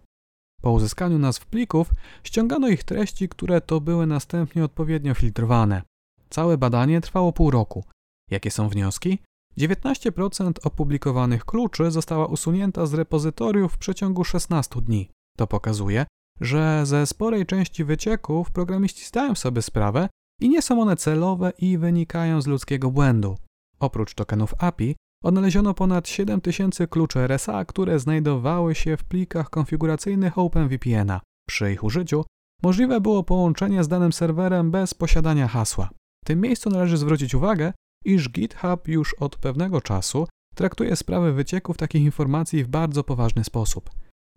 Po 0.62 0.72
uzyskaniu 0.72 1.18
nazw 1.18 1.46
plików 1.46 1.90
ściągano 2.24 2.68
ich 2.68 2.84
treści, 2.84 3.28
które 3.28 3.60
to 3.60 3.80
były 3.80 4.06
następnie 4.06 4.64
odpowiednio 4.64 5.14
filtrowane. 5.14 5.82
Całe 6.30 6.58
badanie 6.58 7.00
trwało 7.00 7.32
pół 7.32 7.50
roku. 7.50 7.84
Jakie 8.30 8.50
są 8.50 8.68
wnioski? 8.68 9.18
19% 9.58 10.52
opublikowanych 10.64 11.44
kluczy 11.44 11.90
została 11.90 12.26
usunięta 12.26 12.86
z 12.86 12.94
repozytoriów 12.94 13.72
w 13.72 13.78
przeciągu 13.78 14.24
16 14.24 14.80
dni. 14.80 15.10
To 15.36 15.46
pokazuje, 15.46 16.06
że 16.40 16.86
ze 16.86 17.06
sporej 17.06 17.46
części 17.46 17.84
wycieków 17.84 18.50
programiści 18.50 19.04
zdają 19.04 19.34
sobie 19.34 19.62
sprawę 19.62 20.08
i 20.40 20.48
nie 20.48 20.62
są 20.62 20.80
one 20.82 20.96
celowe 20.96 21.52
i 21.58 21.78
wynikają 21.78 22.42
z 22.42 22.46
ludzkiego 22.46 22.90
błędu. 22.90 23.36
Oprócz 23.78 24.14
tokenów 24.14 24.54
API 24.58 24.96
odnaleziono 25.24 25.74
ponad 25.74 26.08
7000 26.08 26.86
kluczy 26.86 27.18
RSA, 27.18 27.64
które 27.64 27.98
znajdowały 27.98 28.74
się 28.74 28.96
w 28.96 29.04
plikach 29.04 29.50
konfiguracyjnych 29.50 30.38
OpenVPN-a. 30.38 31.20
Przy 31.48 31.72
ich 31.72 31.84
użyciu 31.84 32.24
możliwe 32.62 33.00
było 33.00 33.22
połączenie 33.22 33.84
z 33.84 33.88
danym 33.88 34.12
serwerem 34.12 34.70
bez 34.70 34.94
posiadania 34.94 35.48
hasła. 35.48 35.90
W 36.24 36.26
tym 36.26 36.40
miejscu 36.40 36.70
należy 36.70 36.96
zwrócić 36.96 37.34
uwagę, 37.34 37.72
iż 38.04 38.30
GitHub 38.30 38.88
już 38.88 39.14
od 39.14 39.36
pewnego 39.36 39.80
czasu 39.80 40.26
traktuje 40.54 40.96
sprawy 40.96 41.32
wycieków 41.32 41.76
takich 41.76 42.02
informacji 42.02 42.64
w 42.64 42.68
bardzo 42.68 43.04
poważny 43.04 43.44
sposób. 43.44 43.90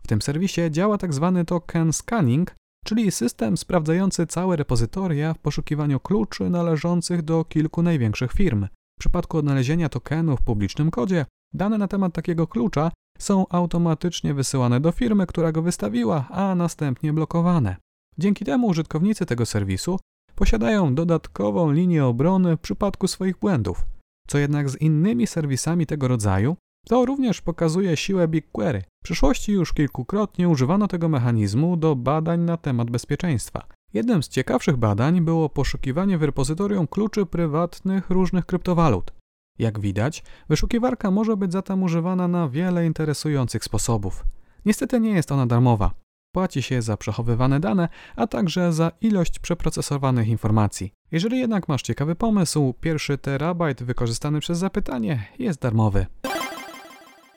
W 0.03 0.07
tym 0.07 0.21
serwisie 0.21 0.61
działa 0.71 0.97
tzw. 0.97 1.33
Tak 1.35 1.47
token 1.47 1.93
scanning, 1.93 2.55
czyli 2.85 3.11
system 3.11 3.57
sprawdzający 3.57 4.27
całe 4.27 4.55
repozytoria 4.55 5.33
w 5.33 5.39
poszukiwaniu 5.39 5.99
kluczy 5.99 6.49
należących 6.49 7.21
do 7.21 7.45
kilku 7.45 7.83
największych 7.83 8.31
firm. 8.31 8.67
W 8.97 8.99
przypadku 8.99 9.37
odnalezienia 9.37 9.89
tokenu 9.89 10.37
w 10.37 10.41
publicznym 10.41 10.91
kodzie, 10.91 11.25
dane 11.53 11.77
na 11.77 11.87
temat 11.87 12.13
takiego 12.13 12.47
klucza 12.47 12.91
są 13.19 13.47
automatycznie 13.49 14.33
wysyłane 14.33 14.79
do 14.79 14.91
firmy, 14.91 15.27
która 15.27 15.51
go 15.51 15.61
wystawiła, 15.61 16.27
a 16.29 16.55
następnie 16.55 17.13
blokowane. 17.13 17.75
Dzięki 18.17 18.45
temu 18.45 18.67
użytkownicy 18.67 19.25
tego 19.25 19.45
serwisu 19.45 19.99
posiadają 20.35 20.95
dodatkową 20.95 21.71
linię 21.71 22.05
obrony 22.05 22.57
w 22.57 22.59
przypadku 22.59 23.07
swoich 23.07 23.39
błędów. 23.39 23.85
Co 24.27 24.37
jednak 24.37 24.69
z 24.69 24.81
innymi 24.81 25.27
serwisami 25.27 25.85
tego 25.85 26.07
rodzaju, 26.07 26.55
to 26.87 27.05
również 27.05 27.41
pokazuje 27.41 27.97
siłę 27.97 28.27
BigQuery. 28.27 28.81
W 29.01 29.03
przyszłości 29.03 29.51
już 29.51 29.73
kilkukrotnie 29.73 30.49
używano 30.49 30.87
tego 30.87 31.09
mechanizmu 31.09 31.77
do 31.77 31.95
badań 31.95 32.39
na 32.39 32.57
temat 32.57 32.91
bezpieczeństwa. 32.91 33.67
Jednym 33.93 34.23
z 34.23 34.27
ciekawszych 34.29 34.77
badań 34.77 35.21
było 35.21 35.49
poszukiwanie 35.49 36.17
w 36.17 36.23
repozytorium 36.23 36.87
kluczy 36.87 37.25
prywatnych 37.25 38.09
różnych 38.09 38.45
kryptowalut. 38.45 39.13
Jak 39.59 39.79
widać, 39.79 40.23
wyszukiwarka 40.49 41.11
może 41.11 41.37
być 41.37 41.51
zatem 41.51 41.83
używana 41.83 42.27
na 42.27 42.49
wiele 42.49 42.85
interesujących 42.85 43.63
sposobów. 43.63 44.23
Niestety 44.65 44.99
nie 44.99 45.11
jest 45.11 45.31
ona 45.31 45.45
darmowa. 45.45 45.91
Płaci 46.31 46.61
się 46.61 46.81
za 46.81 46.97
przechowywane 46.97 47.59
dane, 47.59 47.89
a 48.15 48.27
także 48.27 48.73
za 48.73 48.91
ilość 49.01 49.39
przeprocesowanych 49.39 50.27
informacji. 50.27 50.93
Jeżeli 51.11 51.39
jednak 51.39 51.67
masz 51.67 51.81
ciekawy 51.81 52.15
pomysł, 52.15 52.73
pierwszy 52.81 53.17
terabajt 53.17 53.83
wykorzystany 53.83 54.39
przez 54.39 54.57
zapytanie 54.57 55.27
jest 55.39 55.61
darmowy. 55.61 56.05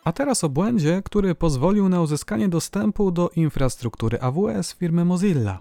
A 0.05 0.13
teraz 0.13 0.45
o 0.45 0.49
błędzie, 0.49 1.03
który 1.05 1.35
pozwolił 1.35 1.89
na 1.89 2.01
uzyskanie 2.01 2.49
dostępu 2.49 3.11
do 3.11 3.31
infrastruktury 3.37 4.21
AWS 4.21 4.75
firmy 4.75 5.05
Mozilla. 5.05 5.59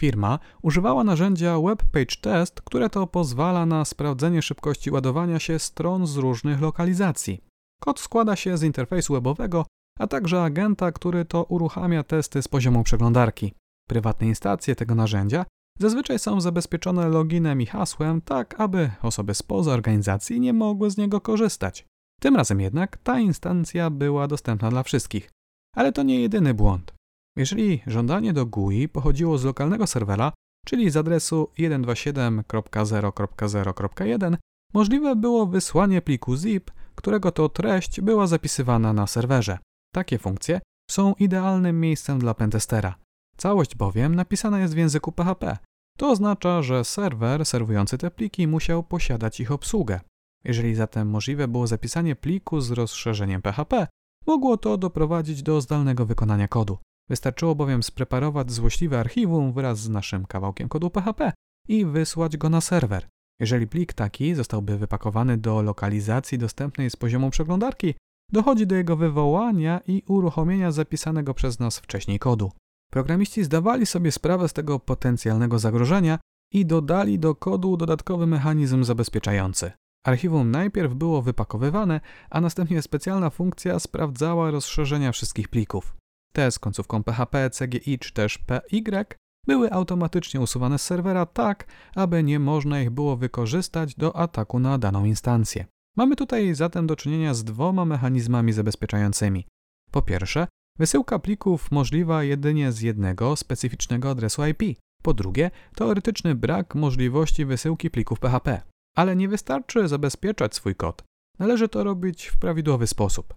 Firma 0.00 0.38
używała 0.62 1.04
narzędzia 1.04 1.60
Web 1.60 1.82
Page 1.92 2.16
Test, 2.20 2.60
które 2.60 2.90
to 2.90 3.06
pozwala 3.06 3.66
na 3.66 3.84
sprawdzenie 3.84 4.42
szybkości 4.42 4.90
ładowania 4.90 5.38
się 5.38 5.58
stron 5.58 6.06
z 6.06 6.16
różnych 6.16 6.60
lokalizacji. 6.60 7.40
Kod 7.82 8.00
składa 8.00 8.36
się 8.36 8.56
z 8.56 8.62
interfejsu 8.62 9.12
webowego, 9.12 9.66
a 9.98 10.06
także 10.06 10.42
agenta, 10.42 10.92
który 10.92 11.24
to 11.24 11.44
uruchamia 11.44 12.02
testy 12.02 12.42
z 12.42 12.48
poziomu 12.48 12.82
przeglądarki. 12.82 13.54
Prywatne 13.88 14.26
instancje 14.26 14.76
tego 14.76 14.94
narzędzia 14.94 15.44
zazwyczaj 15.78 16.18
są 16.18 16.40
zabezpieczone 16.40 17.08
loginem 17.08 17.60
i 17.60 17.66
hasłem, 17.66 18.20
tak 18.20 18.60
aby 18.60 18.90
osoby 19.02 19.34
spoza 19.34 19.72
organizacji 19.72 20.40
nie 20.40 20.52
mogły 20.52 20.90
z 20.90 20.96
niego 20.96 21.20
korzystać. 21.20 21.86
Tym 22.20 22.36
razem 22.36 22.60
jednak 22.60 22.96
ta 22.96 23.20
instancja 23.20 23.90
była 23.90 24.28
dostępna 24.28 24.70
dla 24.70 24.82
wszystkich. 24.82 25.30
Ale 25.76 25.92
to 25.92 26.02
nie 26.02 26.20
jedyny 26.20 26.54
błąd. 26.54 26.99
Jeżeli 27.36 27.82
żądanie 27.86 28.32
do 28.32 28.46
GUI 28.46 28.88
pochodziło 28.88 29.38
z 29.38 29.44
lokalnego 29.44 29.86
serwera, 29.86 30.32
czyli 30.66 30.90
z 30.90 30.96
adresu 30.96 31.48
127.0.0.1, 31.58 34.36
możliwe 34.74 35.16
było 35.16 35.46
wysłanie 35.46 36.02
pliku 36.02 36.36
zip, 36.36 36.70
którego 36.94 37.32
to 37.32 37.48
treść 37.48 38.00
była 38.00 38.26
zapisywana 38.26 38.92
na 38.92 39.06
serwerze. 39.06 39.58
Takie 39.94 40.18
funkcje 40.18 40.60
są 40.90 41.14
idealnym 41.14 41.80
miejscem 41.80 42.18
dla 42.18 42.34
pentestera. 42.34 42.94
Całość 43.36 43.76
bowiem 43.76 44.14
napisana 44.14 44.60
jest 44.60 44.74
w 44.74 44.76
języku 44.76 45.12
PHP. 45.12 45.58
To 45.98 46.10
oznacza, 46.10 46.62
że 46.62 46.84
serwer 46.84 47.46
serwujący 47.46 47.98
te 47.98 48.10
pliki 48.10 48.46
musiał 48.46 48.82
posiadać 48.82 49.40
ich 49.40 49.52
obsługę. 49.52 50.00
Jeżeli 50.44 50.74
zatem 50.74 51.10
możliwe 51.10 51.48
było 51.48 51.66
zapisanie 51.66 52.16
pliku 52.16 52.60
z 52.60 52.70
rozszerzeniem 52.70 53.42
PHP, 53.42 53.86
mogło 54.26 54.56
to 54.56 54.76
doprowadzić 54.76 55.42
do 55.42 55.60
zdalnego 55.60 56.06
wykonania 56.06 56.48
kodu. 56.48 56.78
Wystarczyło 57.10 57.54
bowiem 57.54 57.82
spreparować 57.82 58.52
złośliwe 58.52 59.00
archiwum 59.00 59.52
wraz 59.52 59.78
z 59.78 59.88
naszym 59.88 60.26
kawałkiem 60.26 60.68
kodu 60.68 60.90
PHP 60.90 61.32
i 61.68 61.86
wysłać 61.86 62.36
go 62.36 62.48
na 62.48 62.60
serwer. 62.60 63.08
Jeżeli 63.40 63.66
plik 63.66 63.92
taki 63.92 64.34
zostałby 64.34 64.78
wypakowany 64.78 65.36
do 65.36 65.62
lokalizacji 65.62 66.38
dostępnej 66.38 66.90
z 66.90 66.96
poziomu 66.96 67.30
przeglądarki, 67.30 67.94
dochodzi 68.32 68.66
do 68.66 68.74
jego 68.74 68.96
wywołania 68.96 69.80
i 69.86 70.02
uruchomienia 70.08 70.72
zapisanego 70.72 71.34
przez 71.34 71.58
nas 71.58 71.78
wcześniej 71.78 72.18
kodu. 72.18 72.52
Programiści 72.92 73.44
zdawali 73.44 73.86
sobie 73.86 74.12
sprawę 74.12 74.48
z 74.48 74.52
tego 74.52 74.78
potencjalnego 74.78 75.58
zagrożenia 75.58 76.18
i 76.52 76.66
dodali 76.66 77.18
do 77.18 77.34
kodu 77.34 77.76
dodatkowy 77.76 78.26
mechanizm 78.26 78.84
zabezpieczający. 78.84 79.72
Archiwum 80.06 80.50
najpierw 80.50 80.94
było 80.94 81.22
wypakowywane, 81.22 82.00
a 82.30 82.40
następnie 82.40 82.82
specjalna 82.82 83.30
funkcja 83.30 83.78
sprawdzała 83.78 84.50
rozszerzenia 84.50 85.12
wszystkich 85.12 85.48
plików. 85.48 85.99
Te 86.32 86.50
z 86.50 86.58
końcówką 86.58 87.02
PHP, 87.02 87.50
CGI 87.50 87.98
czy 87.98 88.12
też 88.12 88.38
PY 88.38 89.04
były 89.46 89.72
automatycznie 89.72 90.40
usuwane 90.40 90.78
z 90.78 90.82
serwera 90.82 91.26
tak, 91.26 91.66
aby 91.94 92.22
nie 92.22 92.38
można 92.38 92.80
ich 92.80 92.90
było 92.90 93.16
wykorzystać 93.16 93.94
do 93.94 94.16
ataku 94.16 94.58
na 94.58 94.78
daną 94.78 95.04
instancję. 95.04 95.66
Mamy 95.96 96.16
tutaj 96.16 96.54
zatem 96.54 96.86
do 96.86 96.96
czynienia 96.96 97.34
z 97.34 97.44
dwoma 97.44 97.84
mechanizmami 97.84 98.52
zabezpieczającymi. 98.52 99.46
Po 99.90 100.02
pierwsze, 100.02 100.46
wysyłka 100.78 101.18
plików 101.18 101.70
możliwa 101.70 102.24
jedynie 102.24 102.72
z 102.72 102.80
jednego 102.80 103.36
specyficznego 103.36 104.10
adresu 104.10 104.46
IP. 104.46 104.78
Po 105.02 105.14
drugie, 105.14 105.50
teoretyczny 105.74 106.34
brak 106.34 106.74
możliwości 106.74 107.44
wysyłki 107.44 107.90
plików 107.90 108.20
PHP. 108.20 108.62
Ale 108.96 109.16
nie 109.16 109.28
wystarczy 109.28 109.88
zabezpieczać 109.88 110.54
swój 110.54 110.74
kod. 110.74 111.02
Należy 111.38 111.68
to 111.68 111.84
robić 111.84 112.26
w 112.26 112.38
prawidłowy 112.38 112.86
sposób. 112.86 113.34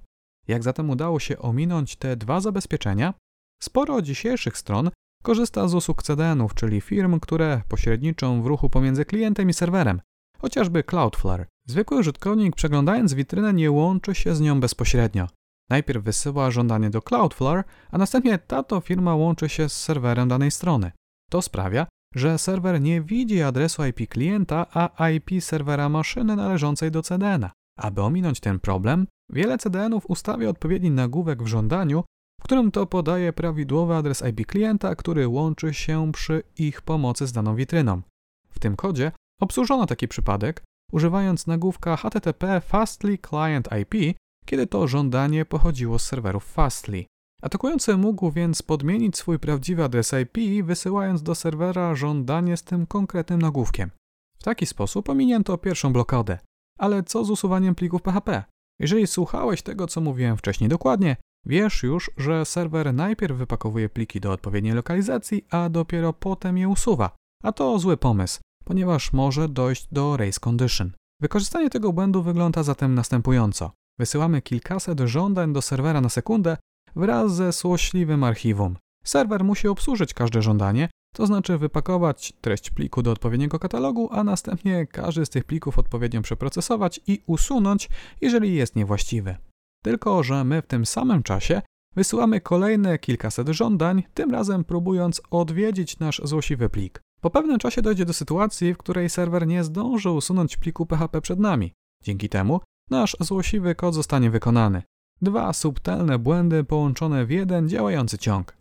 Jak 0.48 0.64
zatem 0.64 0.90
udało 0.90 1.20
się 1.20 1.40
ominąć 1.40 1.96
te 1.96 2.16
dwa 2.16 2.40
zabezpieczenia? 2.40 3.14
Sporo 3.62 4.02
dzisiejszych 4.02 4.58
stron 4.58 4.90
korzysta 5.24 5.68
z 5.68 5.74
usług 5.74 6.04
CDN-ów, 6.04 6.54
czyli 6.54 6.82
firm, 6.82 7.20
które 7.20 7.62
pośredniczą 7.68 8.42
w 8.42 8.46
ruchu 8.46 8.70
pomiędzy 8.70 9.06
klientem 9.06 9.50
i 9.50 9.54
serwerem, 9.54 10.02
chociażby 10.38 10.84
Cloudflare. 10.84 11.48
Zwykły 11.68 11.98
użytkownik 11.98 12.56
przeglądając 12.56 13.14
witrynę 13.14 13.54
nie 13.54 13.72
łączy 13.72 14.16
się 14.16 14.36
z 14.36 14.42
nią 14.42 14.60
bezpośrednio. 14.60 15.28
Najpierw 15.70 16.04
wysyła 16.04 16.52
żądanie 16.52 16.90
do 16.90 17.02
Cloudflare, 17.02 17.64
a 17.92 17.98
następnie 17.98 18.38
ta 18.38 18.64
to 18.64 18.82
firma 18.82 19.16
łączy 19.16 19.50
się 19.50 19.70
z 19.70 19.74
serwerem 19.82 20.28
danej 20.28 20.52
strony. 20.52 20.92
To 21.30 21.42
sprawia, 21.42 21.88
że 22.16 22.38
serwer 22.38 22.82
nie 22.82 23.02
widzi 23.02 23.42
adresu 23.42 23.86
IP 23.86 24.10
klienta, 24.10 24.66
a 24.74 25.10
IP 25.10 25.44
serwera 25.44 25.90
maszyny 25.90 26.36
należącej 26.36 26.92
do 26.92 27.02
CDN-a. 27.02 27.52
Aby 27.78 28.02
ominąć 28.02 28.40
ten 28.40 28.60
problem, 28.60 29.08
wiele 29.34 29.58
CDN-ów 29.58 30.10
ustawia 30.10 30.50
odpowiedni 30.50 30.92
nagłówek 30.92 31.44
w 31.44 31.48
żądaniu, 31.48 32.04
w 32.42 32.44
którym 32.44 32.72
to 32.72 32.86
podaje 32.86 33.34
prawidłowy 33.34 33.96
adres 33.96 34.24
IP 34.30 34.48
klienta, 34.48 34.96
który 34.96 35.28
łączy 35.28 35.74
się 35.74 36.12
przy 36.12 36.44
ich 36.58 36.82
pomocy 36.82 37.28
z 37.28 37.32
daną 37.32 37.56
witryną. 37.56 38.02
W 38.50 38.60
tym 38.60 38.76
kodzie 38.76 39.12
obsłużono 39.42 39.86
taki 39.86 40.08
przypadek, 40.08 40.64
używając 40.92 41.48
nagłówka 41.48 41.98
HTTP 41.98 42.62
Fastly 42.62 43.18
Client 43.30 43.70
IP, 43.82 44.18
kiedy 44.46 44.68
to 44.68 44.88
żądanie 44.88 45.46
pochodziło 45.46 46.00
z 46.00 46.06
serwerów 46.06 46.46
Fastly. 46.46 47.06
Atakujący 47.42 47.98
mógł 47.98 48.32
więc 48.32 48.62
podmienić 48.62 49.18
swój 49.18 49.40
prawdziwy 49.40 49.84
adres 49.84 50.14
IP, 50.22 50.66
wysyłając 50.66 51.24
do 51.24 51.36
serwera 51.36 51.96
żądanie 51.96 52.58
z 52.58 52.64
tym 52.64 52.86
konkretnym 52.86 53.42
nagłówkiem. 53.42 53.92
W 54.38 54.44
taki 54.44 54.66
sposób 54.66 55.10
ominięto 55.10 55.58
pierwszą 55.58 55.94
blokadę. 55.94 56.40
Ale 56.80 57.04
co 57.04 57.26
z 57.26 57.30
usuwaniem 57.30 57.76
plików 57.76 58.02
PHP? 58.02 58.44
Jeżeli 58.80 59.08
słuchałeś 59.08 59.62
tego, 59.62 59.88
co 59.88 60.02
mówiłem 60.02 60.38
wcześniej 60.38 60.70
dokładnie, 60.70 61.16
wiesz 61.46 61.84
już, 61.84 62.12
że 62.18 62.46
serwer 62.46 62.94
najpierw 62.94 63.38
wypakowuje 63.38 63.90
pliki 63.90 64.20
do 64.20 64.32
odpowiedniej 64.32 64.74
lokalizacji, 64.74 65.46
a 65.50 65.70
dopiero 65.70 66.14
potem 66.14 66.58
je 66.58 66.70
usuwa. 66.70 67.16
A 67.44 67.52
to 67.52 67.80
zły 67.80 67.98
pomysł, 67.98 68.40
ponieważ 68.66 69.14
może 69.14 69.50
dojść 69.50 69.88
do 69.92 70.18
race 70.18 70.40
condition. 70.40 70.92
Wykorzystanie 71.22 71.70
tego 71.70 71.94
błędu 71.94 72.24
wygląda 72.24 72.64
zatem 72.64 72.96
następująco. 72.96 73.72
Wysyłamy 74.00 74.42
kilkaset 74.42 75.00
żądań 75.00 75.54
do 75.54 75.62
serwera 75.62 76.02
na 76.02 76.10
sekundę 76.10 76.58
wraz 76.96 77.36
ze 77.36 77.52
złośliwym 77.52 78.24
archiwum. 78.24 78.78
Serwer 79.06 79.44
musi 79.44 79.68
obsłużyć 79.68 80.14
każde 80.14 80.42
żądanie, 80.42 80.90
to 81.14 81.26
znaczy 81.26 81.58
wypakować 81.58 82.34
treść 82.42 82.72
pliku 82.72 83.02
do 83.02 83.12
odpowiedniego 83.12 83.60
katalogu, 83.60 84.10
a 84.12 84.24
następnie 84.24 84.88
każdy 84.88 85.26
z 85.26 85.30
tych 85.30 85.44
plików 85.44 85.80
odpowiednio 85.80 86.22
przeprocesować 86.22 87.00
i 87.08 87.22
usunąć, 87.26 87.90
jeżeli 88.22 88.54
jest 88.54 88.76
niewłaściwy. 88.76 89.38
Tylko, 89.84 90.24
że 90.24 90.44
my 90.44 90.62
w 90.62 90.68
tym 90.68 90.86
samym 90.86 91.24
czasie 91.24 91.62
wysyłamy 91.96 92.42
kolejne 92.42 93.00
kilkaset 93.00 93.50
żądań, 93.50 94.04
tym 94.14 94.32
razem 94.32 94.64
próbując 94.64 95.22
odwiedzić 95.32 96.00
nasz 96.00 96.22
złośliwy 96.24 96.70
plik. 96.70 97.02
Po 97.22 97.30
pewnym 97.30 97.60
czasie 97.60 97.82
dojdzie 97.82 98.06
do 98.06 98.14
sytuacji, 98.14 98.74
w 98.74 98.78
której 98.78 99.10
serwer 99.10 99.48
nie 99.48 99.64
zdąży 99.64 100.10
usunąć 100.10 100.58
pliku 100.58 100.86
PHP 100.86 101.22
przed 101.22 101.40
nami. 101.40 101.74
Dzięki 102.04 102.30
temu 102.30 102.60
nasz 102.90 103.18
złośliwy 103.20 103.76
kod 103.76 103.96
zostanie 103.96 104.30
wykonany. 104.30 104.84
Dwa 105.22 105.54
subtelne 105.54 106.20
błędy 106.20 106.64
połączone 106.64 107.26
w 107.26 107.32
jeden 107.32 107.70
działający 107.70 108.18
ciąg. 108.18 108.58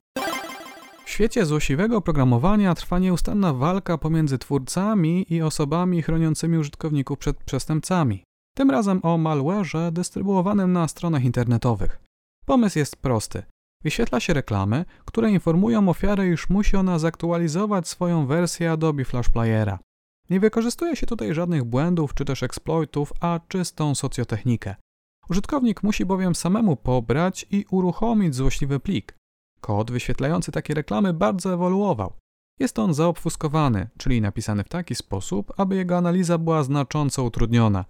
Świecie 1.13 1.47
złośliwego 1.47 2.01
programowania 2.01 2.75
trwa 2.75 2.99
nieustanna 2.99 3.53
walka 3.53 3.99
pomiędzy 3.99 4.39
twórcami 4.39 5.27
i 5.35 5.43
osobami 5.43 6.03
chroniącymi 6.03 6.59
użytkowników 6.59 7.19
przed 7.19 7.37
przestępcami. 7.37 8.25
Tym 8.57 8.71
razem 8.71 9.01
o 9.03 9.19
malware'ze 9.19 9.91
dystrybuowanym 9.91 10.73
na 10.73 10.89
stronach 10.89 11.25
internetowych. 11.25 12.01
Pomysł 12.47 12.79
jest 12.79 12.97
prosty. 12.97 13.43
Wyświetla 13.85 14.21
się 14.21 14.33
reklamy, 14.33 14.85
które 15.05 15.31
informują 15.31 15.89
ofiarę, 15.89 16.29
iż 16.29 16.49
musi 16.49 16.77
ona 16.77 16.99
zaktualizować 16.99 17.89
swoją 17.89 18.27
wersję 18.27 18.73
Adobe 18.73 19.05
Flash 19.05 19.29
Playera. 19.29 19.79
Nie 20.31 20.41
wykorzystuje 20.41 20.97
się 20.97 21.07
tutaj 21.07 21.35
żadnych 21.35 21.65
błędów 21.65 22.15
czy 22.15 22.25
też 22.25 22.43
exploitów, 22.43 23.13
a 23.21 23.41
czystą 23.49 23.95
socjotechnikę. 23.95 24.75
Użytkownik 25.31 25.83
musi 25.83 26.05
bowiem 26.05 26.35
samemu 26.35 26.77
pobrać 26.77 27.47
i 27.51 27.65
uruchomić 27.71 28.35
złośliwy 28.35 28.81
plik. 28.81 29.22
Kod 29.63 29.91
wyświetlający 29.91 30.53
takie 30.53 30.75
reklamy 30.75 31.13
bardzo 31.13 31.55
ewoluował. 31.55 32.13
Jest 32.61 32.79
on 32.79 32.95
zaobfuskowany, 32.95 33.89
czyli 33.99 34.21
napisany 34.21 34.65
w 34.65 34.69
taki 34.69 34.95
sposób, 34.95 35.53
aby 35.57 35.77
jego 35.77 35.97
analiza 35.97 36.39
była 36.39 36.63
znacząco 36.63 37.25
utrudniona. 37.25 37.85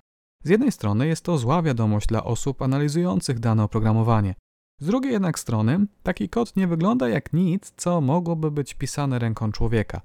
Z 0.44 0.48
jednej 0.48 0.72
strony 0.72 1.06
jest 1.06 1.24
to 1.24 1.38
zła 1.38 1.62
wiadomość 1.62 2.06
dla 2.06 2.24
osób 2.24 2.62
analizujących 2.62 3.38
dane 3.38 3.64
oprogramowanie. 3.64 4.34
Z 4.80 4.86
drugiej 4.86 5.12
jednak 5.12 5.38
strony 5.38 5.86
taki 6.02 6.28
kod 6.28 6.56
nie 6.56 6.66
wygląda 6.66 7.08
jak 7.08 7.32
nic, 7.32 7.72
co 7.76 8.00
mogłoby 8.00 8.50
być 8.50 8.74
pisane 8.74 9.18
ręką 9.18 9.52
człowieka. 9.52 10.00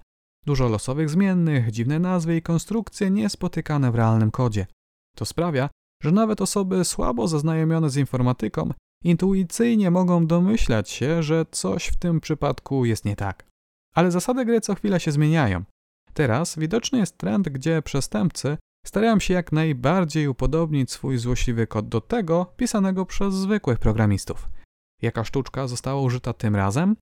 Dużo 0.45 0.69
losowych 0.69 1.09
zmiennych, 1.09 1.71
dziwne 1.71 1.99
nazwy 1.99 2.37
i 2.37 2.41
konstrukcje 2.41 3.11
niespotykane 3.11 3.91
w 3.91 3.95
realnym 3.95 4.31
kodzie. 4.31 4.67
To 5.15 5.25
sprawia, 5.25 5.69
że 6.03 6.11
nawet 6.11 6.41
osoby 6.41 6.85
słabo 6.85 7.27
zaznajomione 7.27 7.89
z 7.89 7.97
informatyką 7.97 8.73
intuicyjnie 9.03 9.91
mogą 9.91 10.27
domyślać 10.27 10.89
się, 10.89 11.23
że 11.23 11.45
coś 11.51 11.87
w 11.87 11.95
tym 11.95 12.21
przypadku 12.21 12.85
jest 12.85 13.05
nie 13.05 13.15
tak. 13.15 13.45
Ale 13.95 14.11
zasady 14.11 14.45
gry 14.45 14.61
co 14.61 14.75
chwilę 14.75 14.99
się 14.99 15.11
zmieniają. 15.11 15.63
Teraz 16.13 16.59
widoczny 16.59 16.99
jest 16.99 17.17
trend, 17.17 17.49
gdzie 17.49 17.81
przestępcy 17.81 18.57
starają 18.85 19.19
się 19.19 19.33
jak 19.33 19.51
najbardziej 19.51 20.27
upodobnić 20.27 20.91
swój 20.91 21.17
złośliwy 21.17 21.67
kod 21.67 21.89
do 21.89 22.01
tego 22.01 22.53
pisanego 22.57 23.05
przez 23.05 23.33
zwykłych 23.33 23.79
programistów. 23.79 24.49
Jaka 25.01 25.23
sztuczka 25.23 25.67
została 25.67 26.01
użyta 26.01 26.33
tym 26.33 26.55
razem? 26.55 26.95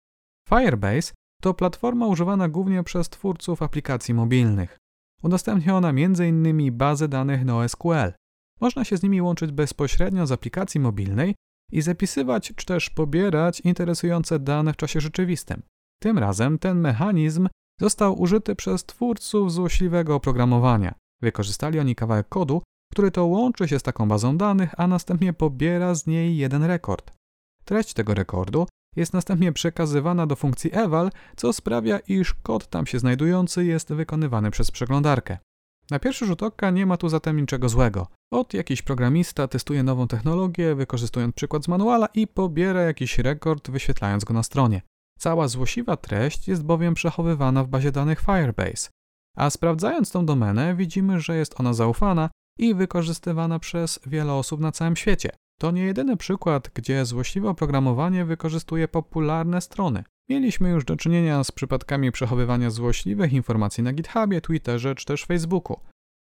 Firebase 0.49 1.13
to 1.41 1.53
platforma 1.53 2.07
używana 2.07 2.49
głównie 2.49 2.83
przez 2.83 3.09
twórców 3.09 3.61
aplikacji 3.61 4.13
mobilnych. 4.13 4.77
Udostępnia 5.23 5.77
ona 5.77 5.89
m.in. 5.89 6.77
bazę 6.77 7.07
danych 7.07 7.45
NoSQL. 7.45 8.13
Można 8.61 8.83
się 8.83 8.97
z 8.97 9.03
nimi 9.03 9.21
łączyć 9.21 9.51
bezpośrednio 9.51 10.27
z 10.27 10.31
aplikacji 10.31 10.79
mobilnej 10.79 11.35
i 11.71 11.81
zapisywać 11.81 12.53
czy 12.55 12.65
też 12.65 12.89
pobierać 12.89 13.59
interesujące 13.59 14.39
dane 14.39 14.73
w 14.73 14.77
czasie 14.77 15.01
rzeczywistym. 15.01 15.61
Tym 16.01 16.17
razem 16.17 16.59
ten 16.59 16.79
mechanizm 16.79 17.47
został 17.81 18.21
użyty 18.21 18.55
przez 18.55 18.85
twórców 18.85 19.51
złośliwego 19.51 20.15
oprogramowania. 20.15 20.95
Wykorzystali 21.21 21.79
oni 21.79 21.95
kawałek 21.95 22.29
kodu, 22.29 22.61
który 22.91 23.11
to 23.11 23.25
łączy 23.25 23.67
się 23.67 23.79
z 23.79 23.83
taką 23.83 24.07
bazą 24.07 24.37
danych, 24.37 24.73
a 24.77 24.87
następnie 24.87 25.33
pobiera 25.33 25.95
z 25.95 26.07
niej 26.07 26.37
jeden 26.37 26.63
rekord. 26.63 27.11
Treść 27.65 27.93
tego 27.93 28.13
rekordu 28.13 28.67
jest 28.95 29.13
następnie 29.13 29.51
przekazywana 29.51 30.27
do 30.27 30.35
funkcji 30.35 30.69
eval, 30.73 31.11
co 31.35 31.53
sprawia, 31.53 31.99
iż 31.99 32.33
kod 32.33 32.67
tam 32.67 32.85
się 32.85 32.99
znajdujący 32.99 33.65
jest 33.65 33.93
wykonywany 33.93 34.51
przez 34.51 34.71
przeglądarkę. 34.71 35.37
Na 35.91 35.99
pierwszy 35.99 36.25
rzut 36.25 36.43
oka 36.43 36.71
nie 36.71 36.85
ma 36.85 36.97
tu 36.97 37.09
zatem 37.09 37.39
niczego 37.39 37.69
złego. 37.69 38.07
Od 38.33 38.53
jakiś 38.53 38.81
programista 38.81 39.47
testuje 39.47 39.83
nową 39.83 40.07
technologię, 40.07 40.75
wykorzystując 40.75 41.35
przykład 41.35 41.63
z 41.63 41.67
manuala 41.67 42.07
i 42.13 42.27
pobiera 42.27 42.81
jakiś 42.81 43.19
rekord, 43.19 43.71
wyświetlając 43.71 44.23
go 44.23 44.33
na 44.33 44.43
stronie. 44.43 44.81
Cała 45.19 45.47
złośliwa 45.47 45.97
treść 45.97 46.47
jest 46.47 46.63
bowiem 46.63 46.93
przechowywana 46.93 47.63
w 47.63 47.67
bazie 47.67 47.91
danych 47.91 48.19
Firebase. 48.19 48.89
A 49.37 49.49
sprawdzając 49.49 50.11
tą 50.11 50.25
domenę, 50.25 50.75
widzimy, 50.75 51.19
że 51.19 51.37
jest 51.37 51.59
ona 51.59 51.73
zaufana 51.73 52.29
i 52.59 52.75
wykorzystywana 52.75 53.59
przez 53.59 53.99
wiele 54.05 54.33
osób 54.33 54.61
na 54.61 54.71
całym 54.71 54.95
świecie. 54.95 55.29
To 55.59 55.71
nie 55.71 55.83
jedyny 55.83 56.17
przykład, 56.17 56.71
gdzie 56.73 57.05
złośliwe 57.05 57.49
oprogramowanie 57.49 58.25
wykorzystuje 58.25 58.87
popularne 58.87 59.61
strony. 59.61 60.03
Mieliśmy 60.29 60.69
już 60.69 60.85
do 60.85 60.95
czynienia 60.95 61.43
z 61.43 61.51
przypadkami 61.51 62.11
przechowywania 62.11 62.69
złośliwych 62.69 63.33
informacji 63.33 63.83
na 63.83 63.93
GitHubie, 63.93 64.41
Twitterze 64.41 64.95
czy 64.95 65.05
też 65.05 65.25
Facebooku. 65.25 65.79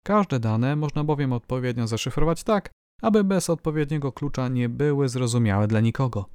Każde 0.06 0.40
dane 0.40 0.76
można 0.76 1.04
bowiem 1.04 1.34
odpowiednio 1.34 1.88
zaszyfrować 1.88 2.44
tak, 2.44 2.70
aby 3.02 3.24
bez 3.24 3.50
odpowiedniego 3.50 4.12
klucza 4.12 4.48
nie 4.48 4.70
były 4.70 5.10
zrozumiałe 5.10 5.68
dla 5.68 5.80
nikogo. 5.80 6.26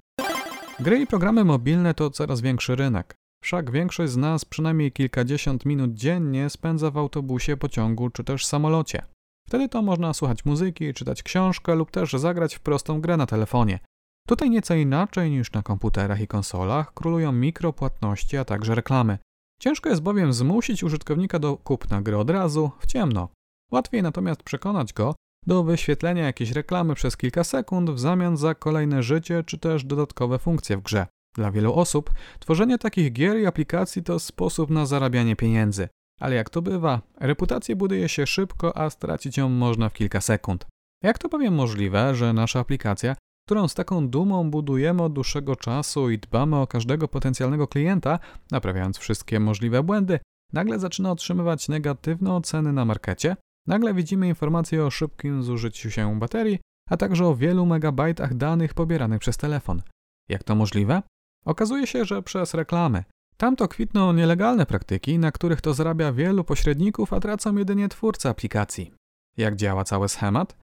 Gry 0.81 0.99
i 0.99 1.07
programy 1.07 1.45
mobilne 1.45 1.95
to 1.95 2.11
coraz 2.11 2.41
większy 2.41 2.77
rynek. 2.77 3.15
Wszak 3.43 3.71
większość 3.71 4.13
z 4.13 4.17
nas 4.17 4.45
przynajmniej 4.45 4.93
kilkadziesiąt 4.93 5.67
minut 5.67 5.95
dziennie 5.95 6.51
spędza 6.51 6.91
w 6.91 6.99
autobusie, 6.99 7.57
pociągu 7.57 8.11
czy 8.11 8.25
też 8.25 8.47
samolocie. 8.47 9.03
Wtedy 9.49 9.69
to 9.69 9.83
można 9.83 10.15
słuchać 10.15 10.45
muzyki, 10.45 10.95
czytać 10.95 11.23
książkę 11.23 11.75
lub 11.75 11.91
też 11.91 12.13
zagrać 12.13 12.55
w 12.55 12.61
prostą 12.61 13.01
grę 13.01 13.17
na 13.17 13.27
telefonie. 13.27 13.79
Tutaj 14.29 14.51
nieco 14.51 14.75
inaczej 14.75 15.31
niż 15.31 15.53
na 15.53 15.63
komputerach 15.63 16.21
i 16.21 16.27
konsolach 16.27 16.95
królują 16.95 17.33
mikropłatności, 17.33 18.37
a 18.37 18.45
także 18.45 18.75
reklamy. 18.75 19.19
Ciężko 19.61 19.89
jest 19.89 20.03
bowiem 20.03 20.33
zmusić 20.33 20.83
użytkownika 20.83 21.39
do 21.39 21.57
kupna 21.57 22.03
gry 22.03 22.17
od 22.17 22.31
razu, 22.31 22.71
w 22.79 22.87
ciemno. 22.87 23.29
Łatwiej 23.73 24.03
natomiast 24.03 24.43
przekonać 24.43 24.93
go 24.93 25.15
do 25.47 25.65
wyświetlenia 25.65 26.25
jakiejś 26.25 26.51
reklamy 26.51 26.95
przez 26.95 27.17
kilka 27.17 27.45
sekund 27.45 27.91
w 27.91 27.99
zamian 27.99 28.37
za 28.37 28.55
kolejne 28.55 29.03
życie 29.03 29.45
czy 29.47 29.59
też 29.59 29.85
dodatkowe 29.85 30.39
funkcje 30.39 30.77
w 30.77 30.83
grze. 30.83 31.07
Dla 31.35 31.51
wielu 31.51 31.75
osób 31.75 32.11
tworzenie 32.39 32.79
takich 32.79 33.13
gier 33.13 33.39
i 33.41 33.47
aplikacji 33.47 34.03
to 34.03 34.19
sposób 34.19 34.71
na 34.71 34.87
zarabianie 34.87 35.37
pieniędzy. 35.37 35.89
Ale 36.21 36.35
jak 36.37 36.51
to 36.51 36.63
bywa, 36.63 37.01
reputację 37.21 37.77
buduje 37.77 38.09
się 38.09 38.27
szybko, 38.27 38.77
a 38.77 38.91
stracić 38.91 39.37
ją 39.37 39.49
można 39.49 39.89
w 39.89 39.95
kilka 39.95 40.21
sekund. 40.21 40.67
Jak 41.03 41.19
to 41.19 41.29
bowiem 41.29 41.55
możliwe, 41.55 42.15
że 42.15 42.33
nasza 42.33 42.61
aplikacja, 42.61 43.17
którą 43.47 43.69
z 43.69 43.75
taką 43.75 44.09
dumą 44.09 44.51
budujemy 44.51 45.03
od 45.03 45.13
dłuższego 45.13 45.57
czasu 45.57 46.11
i 46.11 46.19
dbamy 46.19 46.57
o 46.57 46.67
każdego 46.67 47.09
potencjalnego 47.09 47.69
klienta, 47.69 48.19
naprawiając 48.51 48.99
wszystkie 48.99 49.41
możliwe 49.41 49.83
błędy, 49.83 50.21
nagle 50.53 50.79
zaczyna 50.79 51.11
otrzymywać 51.11 51.69
negatywne 51.69 52.35
oceny 52.35 52.73
na 52.73 52.85
markecie? 52.85 53.37
Nagle 53.67 53.95
widzimy 53.95 54.29
informacje 54.29 54.85
o 54.85 54.91
szybkim 54.91 55.43
zużyciu 55.43 55.91
się 55.91 56.19
baterii, 56.19 56.59
a 56.91 56.97
także 56.97 57.27
o 57.27 57.37
wielu 57.37 57.67
megabajtach 57.67 58.35
danych 58.35 58.75
pobieranych 58.75 59.21
przez 59.21 59.37
telefon. 59.37 59.83
Jak 60.29 60.43
to 60.45 60.55
możliwe? 60.55 61.03
Okazuje 61.45 61.87
się, 61.87 62.05
że 62.05 62.23
przez 62.23 62.55
reklamy. 62.55 63.05
Tamto 63.37 63.69
kwitną 63.69 64.13
nielegalne 64.13 64.67
praktyki, 64.67 65.19
na 65.19 65.33
których 65.33 65.61
to 65.61 65.75
zarabia 65.75 66.13
wielu 66.13 66.45
pośredników, 66.45 67.13
a 67.13 67.21
tracą 67.21 67.57
jedynie 67.57 67.89
twórcy 67.89 68.29
aplikacji. 68.29 68.93
Jak 69.37 69.57
działa 69.57 69.85
cały 69.85 70.09
schemat? 70.09 70.57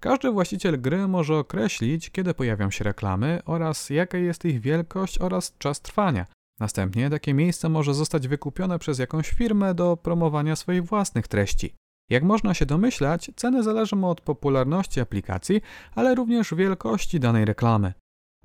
Każdy 0.00 0.30
właściciel 0.30 0.80
gry 0.80 1.08
może 1.08 1.36
określić, 1.36 2.10
kiedy 2.10 2.34
pojawią 2.34 2.70
się 2.70 2.84
reklamy 2.84 3.40
oraz 3.44 3.90
jaka 3.90 4.18
jest 4.18 4.44
ich 4.44 4.60
wielkość 4.60 5.18
oraz 5.18 5.54
czas 5.58 5.80
trwania. 5.80 6.26
Następnie 6.60 7.10
takie 7.10 7.34
miejsce 7.34 7.68
może 7.68 7.94
zostać 7.94 8.28
wykupione 8.28 8.78
przez 8.78 8.98
jakąś 8.98 9.30
firmę 9.30 9.74
do 9.74 9.96
promowania 9.96 10.56
swoich 10.56 10.84
własnych 10.84 11.28
treści. 11.28 11.74
Jak 12.10 12.22
można 12.22 12.54
się 12.54 12.66
domyślać, 12.66 13.30
ceny 13.36 13.62
zależą 13.62 14.04
od 14.04 14.20
popularności 14.20 15.00
aplikacji, 15.00 15.60
ale 15.94 16.14
również 16.14 16.54
wielkości 16.54 17.20
danej 17.20 17.44
reklamy. 17.44 17.92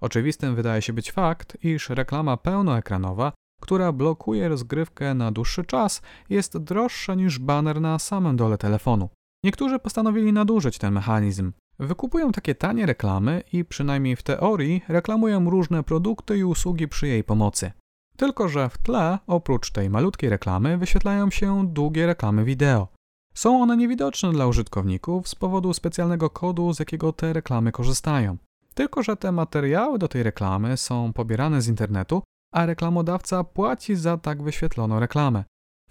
Oczywistym 0.02 0.56
wydaje 0.56 0.82
się 0.82 0.94
być 0.94 1.12
fakt, 1.12 1.58
iż 1.64 1.90
reklama 1.90 2.38
pełnoekranowa, 2.38 3.32
która 3.62 3.92
blokuje 3.92 4.50
rozgrywkę 4.50 5.14
na 5.14 5.32
dłuższy 5.32 5.66
czas, 5.66 6.02
jest 6.30 6.58
droższa 6.58 7.16
niż 7.16 7.40
baner 7.40 7.82
na 7.82 8.00
samym 8.00 8.38
dole 8.38 8.58
telefonu. 8.58 9.10
Niektórzy 9.44 9.80
postanowili 9.80 10.34
nadużyć 10.34 10.78
ten 10.78 10.94
mechanizm. 10.94 11.52
Wykupują 11.80 12.32
takie 12.32 12.56
tanie 12.56 12.86
reklamy 12.86 13.44
i 13.54 13.66
przynajmniej 13.66 14.16
w 14.16 14.24
teorii 14.24 14.82
reklamują 14.88 15.50
różne 15.50 15.84
produkty 15.84 16.38
i 16.38 16.44
usługi 16.44 16.88
przy 16.88 17.08
jej 17.08 17.24
pomocy. 17.24 17.72
Tylko, 18.18 18.50
że 18.50 18.70
w 18.70 18.78
tle, 18.78 19.20
oprócz 19.28 19.72
tej 19.72 19.90
malutkiej 19.90 20.30
reklamy, 20.30 20.78
wyświetlają 20.78 21.30
się 21.30 21.68
długie 21.68 22.06
reklamy 22.06 22.44
wideo. 22.44 22.88
Są 23.34 23.62
one 23.62 23.78
niewidoczne 23.78 24.32
dla 24.32 24.48
użytkowników 24.48 25.28
z 25.28 25.36
powodu 25.36 25.74
specjalnego 25.74 26.30
kodu, 26.30 26.74
z 26.74 26.80
jakiego 26.80 27.14
te 27.14 27.34
reklamy 27.34 27.72
korzystają. 27.72 28.38
Tylko, 28.74 29.04
że 29.04 29.18
te 29.18 29.32
materiały 29.32 30.00
do 30.00 30.08
tej 30.08 30.24
reklamy 30.24 30.78
są 30.78 31.14
pobierane 31.14 31.62
z 31.62 31.68
internetu, 31.68 32.24
a 32.54 32.66
reklamodawca 32.66 33.44
płaci 33.44 33.96
za 33.96 34.18
tak 34.18 34.44
wyświetloną 34.44 35.00
reklamę. 35.00 35.44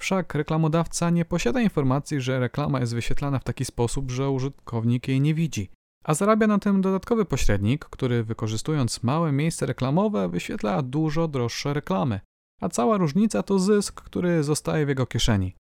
Wszak 0.02 0.34
reklamodawca 0.34 1.10
nie 1.10 1.24
posiada 1.24 1.60
informacji, 1.60 2.20
że 2.20 2.40
reklama 2.40 2.80
jest 2.80 2.94
wyświetlana 2.94 3.38
w 3.38 3.44
taki 3.44 3.64
sposób, 3.64 4.10
że 4.10 4.30
użytkownik 4.30 5.08
jej 5.08 5.20
nie 5.20 5.34
widzi. 5.34 5.70
A 6.04 6.14
zarabia 6.14 6.46
na 6.46 6.58
tym 6.58 6.80
dodatkowy 6.80 7.24
pośrednik, 7.24 7.84
który 7.84 8.24
wykorzystując 8.24 9.02
małe 9.02 9.32
miejsce 9.32 9.66
reklamowe 9.66 10.28
wyświetla 10.28 10.82
dużo 10.82 11.28
droższe 11.28 11.74
reklamy. 11.74 12.20
A 12.60 12.68
cała 12.68 12.96
różnica 12.96 13.42
to 13.42 13.58
zysk, 13.58 14.00
który 14.00 14.42
zostaje 14.42 14.86
w 14.86 14.88
jego 14.88 15.06
kieszeni. 15.06 15.54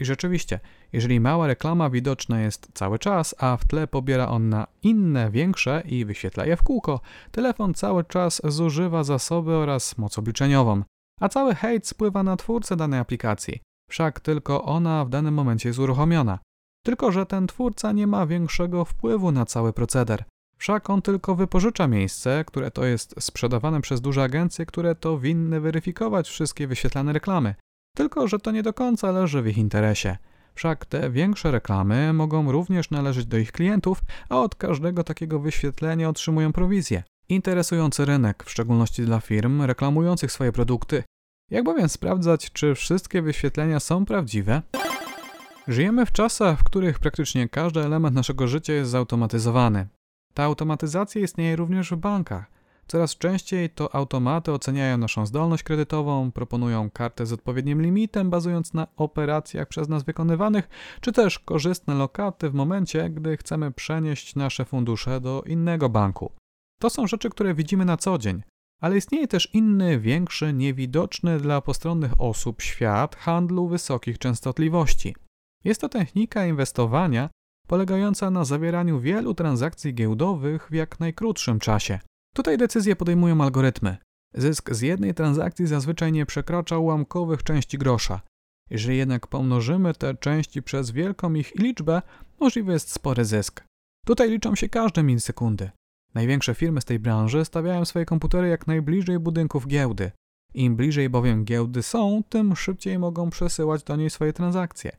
I 0.00 0.04
rzeczywiście, 0.04 0.60
jeżeli 0.92 1.20
mała 1.20 1.46
reklama 1.46 1.90
widoczna 1.90 2.40
jest 2.40 2.68
cały 2.74 2.98
czas, 2.98 3.34
a 3.38 3.56
w 3.56 3.64
tle 3.64 3.86
pobiera 3.86 4.28
on 4.28 4.48
na 4.48 4.66
inne, 4.82 5.30
większe 5.30 5.82
i 5.84 6.04
wyświetla 6.04 6.46
je 6.46 6.56
w 6.56 6.62
kółko, 6.62 7.00
telefon 7.30 7.74
cały 7.74 8.04
czas 8.04 8.42
zużywa 8.44 9.04
zasoby 9.04 9.52
oraz 9.52 9.98
moc 9.98 10.18
obliczeniową, 10.18 10.82
a 11.20 11.28
cały 11.28 11.54
hejt 11.54 11.86
spływa 11.86 12.22
na 12.22 12.36
twórcę 12.36 12.76
danej 12.76 13.00
aplikacji. 13.00 13.65
Wszak 13.90 14.20
tylko 14.20 14.64
ona 14.64 15.04
w 15.04 15.08
danym 15.08 15.34
momencie 15.34 15.68
jest 15.68 15.78
uruchomiona. 15.78 16.38
Tylko, 16.82 17.12
że 17.12 17.26
ten 17.26 17.46
twórca 17.46 17.92
nie 17.92 18.06
ma 18.06 18.26
większego 18.26 18.84
wpływu 18.84 19.32
na 19.32 19.46
cały 19.46 19.72
proceder. 19.72 20.24
Wszak 20.58 20.90
on 20.90 21.02
tylko 21.02 21.34
wypożycza 21.34 21.86
miejsce, 21.86 22.44
które 22.46 22.70
to 22.70 22.84
jest 22.84 23.14
sprzedawane 23.20 23.80
przez 23.80 24.00
duże 24.00 24.22
agencje, 24.22 24.66
które 24.66 24.94
to 24.94 25.18
winny 25.18 25.60
weryfikować 25.60 26.28
wszystkie 26.28 26.66
wyświetlane 26.66 27.12
reklamy. 27.12 27.54
Tylko, 27.96 28.28
że 28.28 28.38
to 28.38 28.50
nie 28.50 28.62
do 28.62 28.72
końca 28.72 29.10
leży 29.10 29.42
w 29.42 29.46
ich 29.46 29.58
interesie. 29.58 30.16
Wszak 30.54 30.86
te 30.86 31.10
większe 31.10 31.50
reklamy 31.50 32.12
mogą 32.12 32.52
również 32.52 32.90
należeć 32.90 33.26
do 33.26 33.38
ich 33.38 33.52
klientów, 33.52 34.02
a 34.28 34.40
od 34.40 34.54
każdego 34.54 35.04
takiego 35.04 35.40
wyświetlenia 35.40 36.08
otrzymują 36.08 36.52
prowizję. 36.52 37.02
Interesujący 37.28 38.04
rynek, 38.04 38.44
w 38.44 38.50
szczególności 38.50 39.02
dla 39.02 39.20
firm 39.20 39.62
reklamujących 39.62 40.32
swoje 40.32 40.52
produkty. 40.52 41.02
Jak 41.50 41.64
bowiem 41.64 41.88
sprawdzać, 41.88 42.52
czy 42.52 42.74
wszystkie 42.74 43.22
wyświetlenia 43.22 43.80
są 43.80 44.06
prawdziwe? 44.06 44.62
Żyjemy 45.68 46.06
w 46.06 46.12
czasach, 46.12 46.58
w 46.58 46.64
których 46.64 46.98
praktycznie 46.98 47.48
każdy 47.48 47.80
element 47.80 48.16
naszego 48.16 48.48
życia 48.48 48.72
jest 48.72 48.90
zautomatyzowany. 48.90 49.86
Ta 50.34 50.44
automatyzacja 50.44 51.20
istnieje 51.20 51.56
również 51.56 51.90
w 51.90 51.96
bankach. 51.96 52.50
Coraz 52.86 53.16
częściej 53.16 53.70
to 53.70 53.94
automaty 53.94 54.52
oceniają 54.52 54.98
naszą 54.98 55.26
zdolność 55.26 55.62
kredytową, 55.62 56.32
proponują 56.32 56.90
kartę 56.90 57.26
z 57.26 57.32
odpowiednim 57.32 57.82
limitem, 57.82 58.30
bazując 58.30 58.74
na 58.74 58.86
operacjach 58.96 59.68
przez 59.68 59.88
nas 59.88 60.02
wykonywanych, 60.02 60.68
czy 61.00 61.12
też 61.12 61.38
korzystne 61.38 61.94
lokaty 61.94 62.50
w 62.50 62.54
momencie, 62.54 63.10
gdy 63.10 63.36
chcemy 63.36 63.72
przenieść 63.72 64.34
nasze 64.34 64.64
fundusze 64.64 65.20
do 65.20 65.42
innego 65.46 65.88
banku. 65.88 66.32
To 66.80 66.90
są 66.90 67.06
rzeczy, 67.06 67.30
które 67.30 67.54
widzimy 67.54 67.84
na 67.84 67.96
co 67.96 68.18
dzień, 68.18 68.42
ale 68.80 68.96
istnieje 68.96 69.28
też 69.28 69.54
inny, 69.54 70.00
większy, 70.00 70.52
niewidoczny 70.52 71.40
dla 71.40 71.60
postronnych 71.60 72.20
osób 72.20 72.62
świat 72.62 73.16
handlu 73.16 73.68
wysokich 73.68 74.18
częstotliwości. 74.18 75.14
Jest 75.64 75.80
to 75.80 75.88
technika 75.88 76.46
inwestowania 76.46 77.30
polegająca 77.66 78.30
na 78.30 78.44
zawieraniu 78.44 79.00
wielu 79.00 79.34
transakcji 79.34 79.94
giełdowych 79.94 80.68
w 80.70 80.74
jak 80.74 81.00
najkrótszym 81.00 81.58
czasie. 81.58 81.98
Tutaj 82.34 82.58
decyzje 82.58 82.96
podejmują 82.96 83.40
algorytmy. 83.40 83.96
Zysk 84.34 84.74
z 84.74 84.80
jednej 84.80 85.14
transakcji 85.14 85.66
zazwyczaj 85.66 86.12
nie 86.12 86.26
przekracza 86.26 86.78
ułamkowych 86.78 87.42
części 87.42 87.78
grosza. 87.78 88.20
Jeżeli 88.70 88.98
jednak 88.98 89.26
pomnożymy 89.26 89.94
te 89.94 90.14
części 90.14 90.62
przez 90.62 90.90
wielką 90.90 91.34
ich 91.34 91.54
liczbę, 91.54 92.02
możliwy 92.40 92.72
jest 92.72 92.92
spory 92.92 93.24
zysk. 93.24 93.64
Tutaj 94.06 94.30
liczą 94.30 94.54
się 94.54 94.68
każde 94.68 95.02
milisekundy. 95.02 95.70
Największe 96.16 96.54
firmy 96.54 96.80
z 96.80 96.84
tej 96.84 96.98
branży 96.98 97.44
stawiają 97.44 97.84
swoje 97.84 98.04
komputery 98.04 98.48
jak 98.48 98.66
najbliżej 98.66 99.18
budynków 99.18 99.66
giełdy. 99.66 100.12
Im 100.54 100.76
bliżej 100.76 101.10
bowiem 101.10 101.44
giełdy 101.44 101.82
są, 101.82 102.22
tym 102.28 102.56
szybciej 102.56 102.98
mogą 102.98 103.30
przesyłać 103.30 103.82
do 103.82 103.96
niej 103.96 104.10
swoje 104.10 104.32
transakcje. 104.32 104.96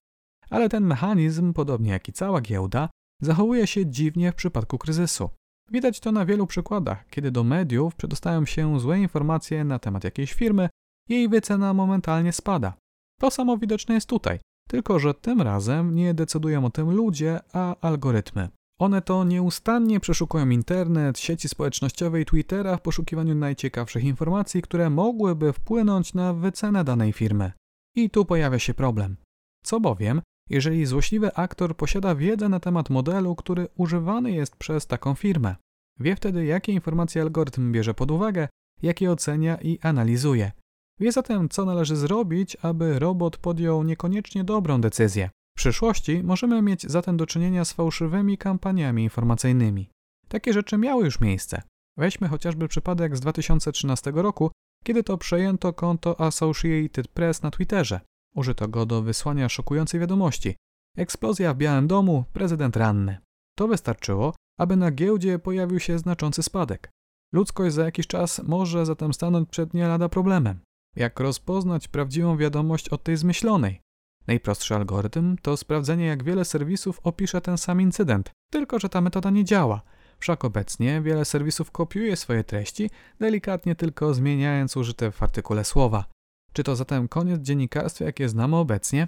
Ale 0.49 0.69
ten 0.69 0.83
mechanizm, 0.83 1.53
podobnie 1.53 1.91
jak 1.91 2.09
i 2.09 2.13
cała 2.13 2.41
giełda, 2.41 2.89
zachowuje 3.21 3.67
się 3.67 3.85
dziwnie 3.85 4.31
w 4.31 4.35
przypadku 4.35 4.77
kryzysu. 4.77 5.29
Widać 5.71 5.99
to 5.99 6.11
na 6.11 6.25
wielu 6.25 6.47
przykładach, 6.47 7.07
kiedy 7.09 7.31
do 7.31 7.43
mediów 7.43 7.95
przedostają 7.95 8.45
się 8.45 8.79
złe 8.79 8.99
informacje 8.99 9.63
na 9.63 9.79
temat 9.79 10.03
jakiejś 10.03 10.33
firmy, 10.33 10.69
jej 11.09 11.29
wycena 11.29 11.73
momentalnie 11.73 12.33
spada. 12.33 12.73
To 13.19 13.31
samo 13.31 13.57
widoczne 13.57 13.95
jest 13.95 14.09
tutaj, 14.09 14.39
tylko 14.69 14.99
że 14.99 15.13
tym 15.13 15.41
razem 15.41 15.95
nie 15.95 16.13
decydują 16.13 16.65
o 16.65 16.69
tym 16.69 16.91
ludzie, 16.91 17.39
a 17.53 17.75
algorytmy. 17.81 18.49
One 18.79 19.01
to 19.01 19.23
nieustannie 19.23 19.99
przeszukują 19.99 20.49
internet, 20.49 21.19
sieci 21.19 21.49
społecznościowe 21.49 22.21
i 22.21 22.25
Twittera 22.25 22.77
w 22.77 22.81
poszukiwaniu 22.81 23.35
najciekawszych 23.35 24.03
informacji, 24.03 24.61
które 24.61 24.89
mogłyby 24.89 25.53
wpłynąć 25.53 26.13
na 26.13 26.33
wycenę 26.33 26.83
danej 26.83 27.13
firmy. 27.13 27.51
I 27.95 28.09
tu 28.09 28.25
pojawia 28.25 28.59
się 28.59 28.73
problem. 28.73 29.17
Co 29.63 29.79
bowiem, 29.79 30.21
jeżeli 30.49 30.85
złośliwy 30.85 31.35
aktor 31.35 31.77
posiada 31.77 32.15
wiedzę 32.15 32.49
na 32.49 32.59
temat 32.59 32.89
modelu, 32.89 33.35
który 33.35 33.67
używany 33.75 34.31
jest 34.31 34.55
przez 34.55 34.87
taką 34.87 35.13
firmę. 35.13 35.55
Wie 35.99 36.15
wtedy, 36.15 36.45
jakie 36.45 36.71
informacje 36.71 37.21
algorytm 37.21 37.71
bierze 37.71 37.93
pod 37.93 38.11
uwagę, 38.11 38.47
jakie 38.81 39.11
ocenia 39.11 39.57
i 39.61 39.79
analizuje. 39.81 40.51
Wie 40.99 41.11
zatem, 41.11 41.49
co 41.49 41.65
należy 41.65 41.95
zrobić, 41.95 42.57
aby 42.61 42.99
robot 42.99 43.37
podjął 43.37 43.83
niekoniecznie 43.83 44.43
dobrą 44.43 44.81
decyzję. 44.81 45.29
Przyszłości 45.57 46.23
możemy 46.23 46.61
mieć 46.61 46.81
zatem 46.81 47.17
do 47.17 47.25
czynienia 47.25 47.65
z 47.65 47.73
fałszywymi 47.73 48.37
kampaniami 48.37 49.03
informacyjnymi. 49.03 49.89
Takie 50.27 50.53
rzeczy 50.53 50.77
miały 50.77 51.05
już 51.05 51.19
miejsce. 51.19 51.61
Weźmy 51.97 52.27
chociażby 52.27 52.67
przypadek 52.67 53.17
z 53.17 53.19
2013 53.19 54.11
roku, 54.15 54.51
kiedy 54.83 55.03
to 55.03 55.17
przejęto 55.17 55.73
konto 55.73 56.21
Associated 56.21 57.07
Press 57.07 57.41
na 57.41 57.51
Twitterze. 57.51 58.01
Użyto 58.35 58.67
go 58.67 58.85
do 58.85 59.01
wysłania 59.01 59.49
szokującej 59.49 59.99
wiadomości. 59.99 60.55
Eksplozja 60.97 61.53
w 61.53 61.57
Białym 61.57 61.87
Domu, 61.87 62.23
prezydent 62.33 62.77
ranny. 62.77 63.17
To 63.57 63.67
wystarczyło, 63.67 64.33
aby 64.59 64.75
na 64.75 64.91
giełdzie 64.91 65.39
pojawił 65.39 65.79
się 65.79 65.99
znaczący 65.99 66.43
spadek. 66.43 66.89
Ludzkość 67.33 67.75
za 67.75 67.85
jakiś 67.85 68.07
czas 68.07 68.43
może 68.43 68.85
zatem 68.85 69.13
stanąć 69.13 69.49
przed 69.49 69.73
nie 69.73 69.87
lada 69.87 70.09
problemem. 70.09 70.59
Jak 70.95 71.19
rozpoznać 71.19 71.87
prawdziwą 71.87 72.37
wiadomość 72.37 72.89
od 72.89 73.03
tej 73.03 73.17
zmyślonej? 73.17 73.86
Najprostszy 74.27 74.75
algorytm 74.75 75.37
to 75.41 75.57
sprawdzenie, 75.57 76.05
jak 76.05 76.23
wiele 76.23 76.45
serwisów 76.45 76.99
opisze 77.03 77.41
ten 77.41 77.57
sam 77.57 77.81
incydent, 77.81 78.31
tylko 78.49 78.79
że 78.79 78.89
ta 78.89 79.01
metoda 79.01 79.29
nie 79.29 79.45
działa. 79.45 79.81
Wszak 80.19 80.45
obecnie 80.45 81.01
wiele 81.01 81.25
serwisów 81.25 81.71
kopiuje 81.71 82.15
swoje 82.15 82.43
treści, 82.43 82.89
delikatnie 83.19 83.75
tylko 83.75 84.13
zmieniając 84.13 84.77
użyte 84.77 85.11
w 85.11 85.23
artykule 85.23 85.63
słowa. 85.63 86.05
Czy 86.53 86.63
to 86.63 86.75
zatem 86.75 87.07
koniec 87.07 87.41
dziennikarstwa, 87.41 88.05
jakie 88.05 88.29
znamy 88.29 88.55
obecnie? 88.55 89.07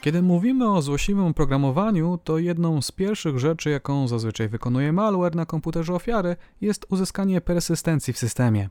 Kiedy 0.00 0.22
mówimy 0.22 0.70
o 0.70 0.82
złośliwym 0.82 1.24
oprogramowaniu, 1.24 2.18
to 2.24 2.38
jedną 2.38 2.82
z 2.82 2.92
pierwszych 2.92 3.38
rzeczy, 3.38 3.70
jaką 3.70 4.08
zazwyczaj 4.08 4.48
wykonuje 4.48 4.92
malware 4.92 5.36
na 5.36 5.46
komputerze 5.46 5.94
ofiary, 5.94 6.36
jest 6.60 6.86
uzyskanie 6.88 7.40
persystencji 7.40 8.12
w 8.12 8.18
systemie. 8.18 8.68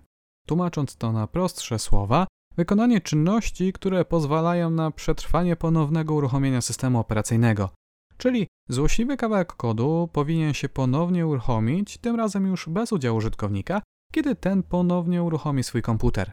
Tłumacząc 0.47 0.95
to 0.95 1.11
na 1.11 1.27
prostsze 1.27 1.79
słowa, 1.79 2.27
wykonanie 2.57 3.01
czynności, 3.01 3.73
które 3.73 4.05
pozwalają 4.05 4.69
na 4.69 4.91
przetrwanie 4.91 5.55
ponownego 5.55 6.13
uruchomienia 6.13 6.61
systemu 6.61 6.99
operacyjnego. 6.99 7.69
Czyli 8.17 8.47
złośliwy 8.69 9.17
kawałek 9.17 9.53
kodu 9.53 10.09
powinien 10.13 10.53
się 10.53 10.69
ponownie 10.69 11.27
uruchomić, 11.27 11.97
tym 11.97 12.15
razem 12.15 12.47
już 12.47 12.69
bez 12.69 12.91
udziału 12.91 13.17
użytkownika, 13.17 13.81
kiedy 14.11 14.35
ten 14.35 14.63
ponownie 14.63 15.23
uruchomi 15.23 15.63
swój 15.63 15.81
komputer. 15.81 16.31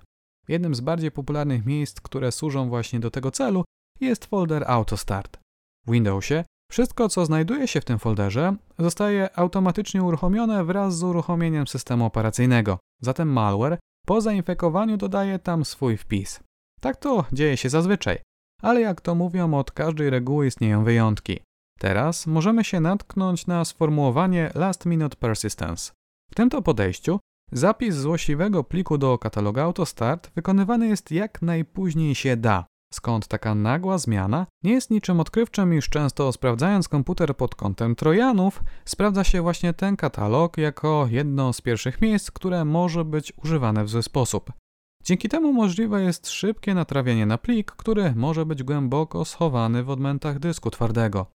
Jednym 0.48 0.74
z 0.74 0.80
bardziej 0.80 1.10
popularnych 1.10 1.66
miejsc, 1.66 2.00
które 2.00 2.32
służą 2.32 2.68
właśnie 2.68 3.00
do 3.00 3.10
tego 3.10 3.30
celu, 3.30 3.64
jest 4.00 4.24
folder 4.24 4.64
AutoStart. 4.66 5.38
W 5.86 5.92
Windowsie 5.92 6.44
Wszystko, 6.70 7.08
co 7.08 7.26
znajduje 7.26 7.68
się 7.68 7.80
w 7.80 7.84
tym 7.84 7.98
folderze, 7.98 8.56
zostaje 8.78 9.38
automatycznie 9.38 10.02
uruchomione 10.02 10.64
wraz 10.64 10.98
z 10.98 11.02
uruchomieniem 11.02 11.66
systemu 11.66 12.04
operacyjnego. 12.04 12.78
Zatem 13.00 13.32
malware 13.32 13.78
po 14.10 14.20
zainfekowaniu 14.20 14.96
dodaje 14.96 15.38
tam 15.38 15.64
swój 15.64 15.96
wpis. 15.96 16.40
Tak 16.80 16.96
to 16.96 17.24
dzieje 17.32 17.56
się 17.56 17.68
zazwyczaj, 17.68 18.18
ale 18.62 18.80
jak 18.80 19.00
to 19.00 19.14
mówią, 19.14 19.54
od 19.54 19.72
każdej 19.72 20.10
reguły 20.10 20.46
istnieją 20.46 20.84
wyjątki. 20.84 21.40
Teraz 21.78 22.26
możemy 22.26 22.64
się 22.64 22.80
natknąć 22.80 23.46
na 23.46 23.64
sformułowanie 23.64 24.50
last 24.54 24.86
minute 24.86 25.16
persistence. 25.16 25.92
W 26.30 26.34
tym 26.34 26.50
to 26.50 26.62
podejściu 26.62 27.20
zapis 27.52 27.94
złośliwego 27.94 28.64
pliku 28.64 28.98
do 28.98 29.18
katalogu 29.18 29.60
AutoStart 29.60 30.30
wykonywany 30.34 30.88
jest 30.88 31.10
jak 31.10 31.42
najpóźniej 31.42 32.14
się 32.14 32.36
da, 32.36 32.66
skąd 32.94 33.28
taka 33.28 33.54
nagła 33.54 33.98
zmiana 33.98 34.46
nie 34.64 34.72
jest 34.72 34.90
niczym 34.90 35.20
odkrywczym, 35.20 35.74
iż 35.74 35.88
często 35.88 36.32
sprawdzając 36.32 36.88
komputer 36.88 37.36
pod 37.36 37.54
kątem 37.54 37.94
trojanów, 37.94 38.62
sprawdza 38.84 39.24
się 39.24 39.42
właśnie 39.42 39.74
ten 39.74 39.96
katalog 39.96 40.58
jako 40.58 41.06
jedno 41.10 41.52
z 41.52 41.60
pierwszych 41.60 42.00
miejsc, 42.00 42.30
które 42.30 42.64
może 42.64 43.04
być 43.04 43.32
używane 43.44 43.84
w 43.84 43.88
zły 43.88 44.02
sposób. 44.02 44.52
Dzięki 45.04 45.28
temu 45.28 45.52
możliwe 45.52 46.02
jest 46.02 46.28
szybkie 46.28 46.74
natrawienie 46.74 47.26
na 47.26 47.38
plik, 47.38 47.72
który 47.72 48.14
może 48.16 48.46
być 48.46 48.62
głęboko 48.62 49.24
schowany 49.24 49.84
w 49.84 49.90
odmętach 49.90 50.38
dysku 50.38 50.70
twardego. 50.70 51.26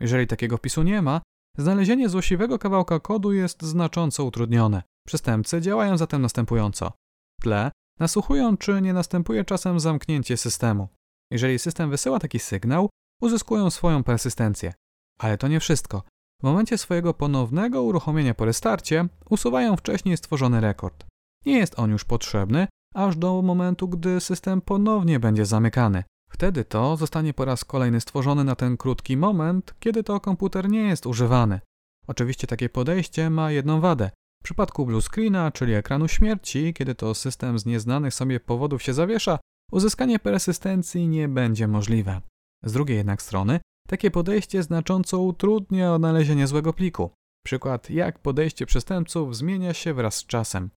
Jeżeli 0.00 0.26
takiego 0.26 0.56
wpisu 0.56 0.82
nie 0.82 1.02
ma, 1.02 1.20
znalezienie 1.58 2.08
złośliwego 2.08 2.58
kawałka 2.58 3.00
kodu 3.00 3.32
jest 3.32 3.62
znacząco 3.62 4.24
utrudnione. 4.24 4.82
Przestępcy 5.06 5.60
działają 5.60 5.96
zatem 5.96 6.22
następująco. 6.22 6.92
W 7.40 7.42
tle 7.42 7.70
nasłuchują, 8.00 8.56
czy 8.56 8.82
nie 8.82 8.92
następuje 8.92 9.44
czasem 9.44 9.80
zamknięcie 9.80 10.36
systemu. 10.36 10.88
Jeżeli 11.30 11.58
system 11.58 11.90
wysyła 11.90 12.18
taki 12.18 12.38
sygnał, 12.38 12.90
uzyskują 13.20 13.70
swoją 13.70 14.04
persystencję. 14.04 14.74
Ale 15.18 15.38
to 15.38 15.48
nie 15.48 15.60
wszystko. 15.60 16.02
W 16.40 16.42
momencie 16.42 16.78
swojego 16.78 17.14
ponownego 17.14 17.82
uruchomienia 17.82 18.34
po 18.34 18.44
restarcie 18.44 19.08
usuwają 19.30 19.76
wcześniej 19.76 20.16
stworzony 20.16 20.60
rekord. 20.60 21.04
Nie 21.46 21.58
jest 21.58 21.78
on 21.78 21.90
już 21.90 22.04
potrzebny, 22.04 22.66
aż 22.94 23.16
do 23.16 23.42
momentu, 23.42 23.88
gdy 23.88 24.20
system 24.20 24.60
ponownie 24.60 25.20
będzie 25.20 25.46
zamykany. 25.46 26.04
Wtedy 26.30 26.64
to 26.64 26.96
zostanie 26.96 27.34
po 27.34 27.44
raz 27.44 27.64
kolejny 27.64 28.00
stworzony 28.00 28.44
na 28.44 28.54
ten 28.54 28.76
krótki 28.76 29.16
moment, 29.16 29.74
kiedy 29.80 30.02
to 30.02 30.20
komputer 30.20 30.68
nie 30.68 30.80
jest 30.80 31.06
używany. 31.06 31.60
Oczywiście 32.06 32.46
takie 32.46 32.68
podejście 32.68 33.30
ma 33.30 33.50
jedną 33.50 33.80
wadę. 33.80 34.10
W 34.40 34.44
przypadku 34.44 34.86
blue 34.86 35.02
screena, 35.02 35.50
czyli 35.52 35.74
ekranu 35.74 36.08
śmierci, 36.08 36.74
kiedy 36.74 36.94
to 36.94 37.14
system 37.14 37.58
z 37.58 37.66
nieznanych 37.66 38.14
sobie 38.14 38.40
powodów 38.40 38.82
się 38.82 38.94
zawiesza, 38.94 39.38
uzyskanie 39.74 40.18
persystencji 40.18 41.08
nie 41.08 41.28
będzie 41.28 41.68
możliwe. 41.68 42.20
Z 42.62 42.72
drugiej 42.72 42.96
jednak 42.96 43.22
strony, 43.22 43.60
takie 43.88 44.10
podejście 44.10 44.62
znacząco 44.62 45.18
utrudnia 45.18 45.94
odnalezienie 45.94 46.46
złego 46.46 46.72
pliku. 46.72 47.10
Przykład, 47.44 47.90
jak 47.90 48.18
podejście 48.18 48.66
przestępców 48.66 49.36
zmienia 49.36 49.74
się 49.74 49.94
wraz 49.94 50.14
z 50.14 50.26
czasem. 50.26 50.70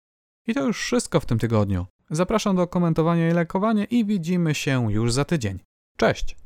I 0.47 0.55
to 0.55 0.67
już 0.67 0.79
wszystko 0.81 1.21
w 1.21 1.27
tym 1.27 1.39
tygodniu. 1.39 1.87
Zapraszam 2.11 2.57
do 2.57 2.67
komentowania 2.67 3.31
i 3.31 3.33
lajkowania 3.33 3.85
i 3.85 4.05
widzimy 4.05 4.55
się 4.55 4.93
już 4.93 5.13
za 5.13 5.25
tydzień. 5.25 5.59
Cześć! 5.97 6.44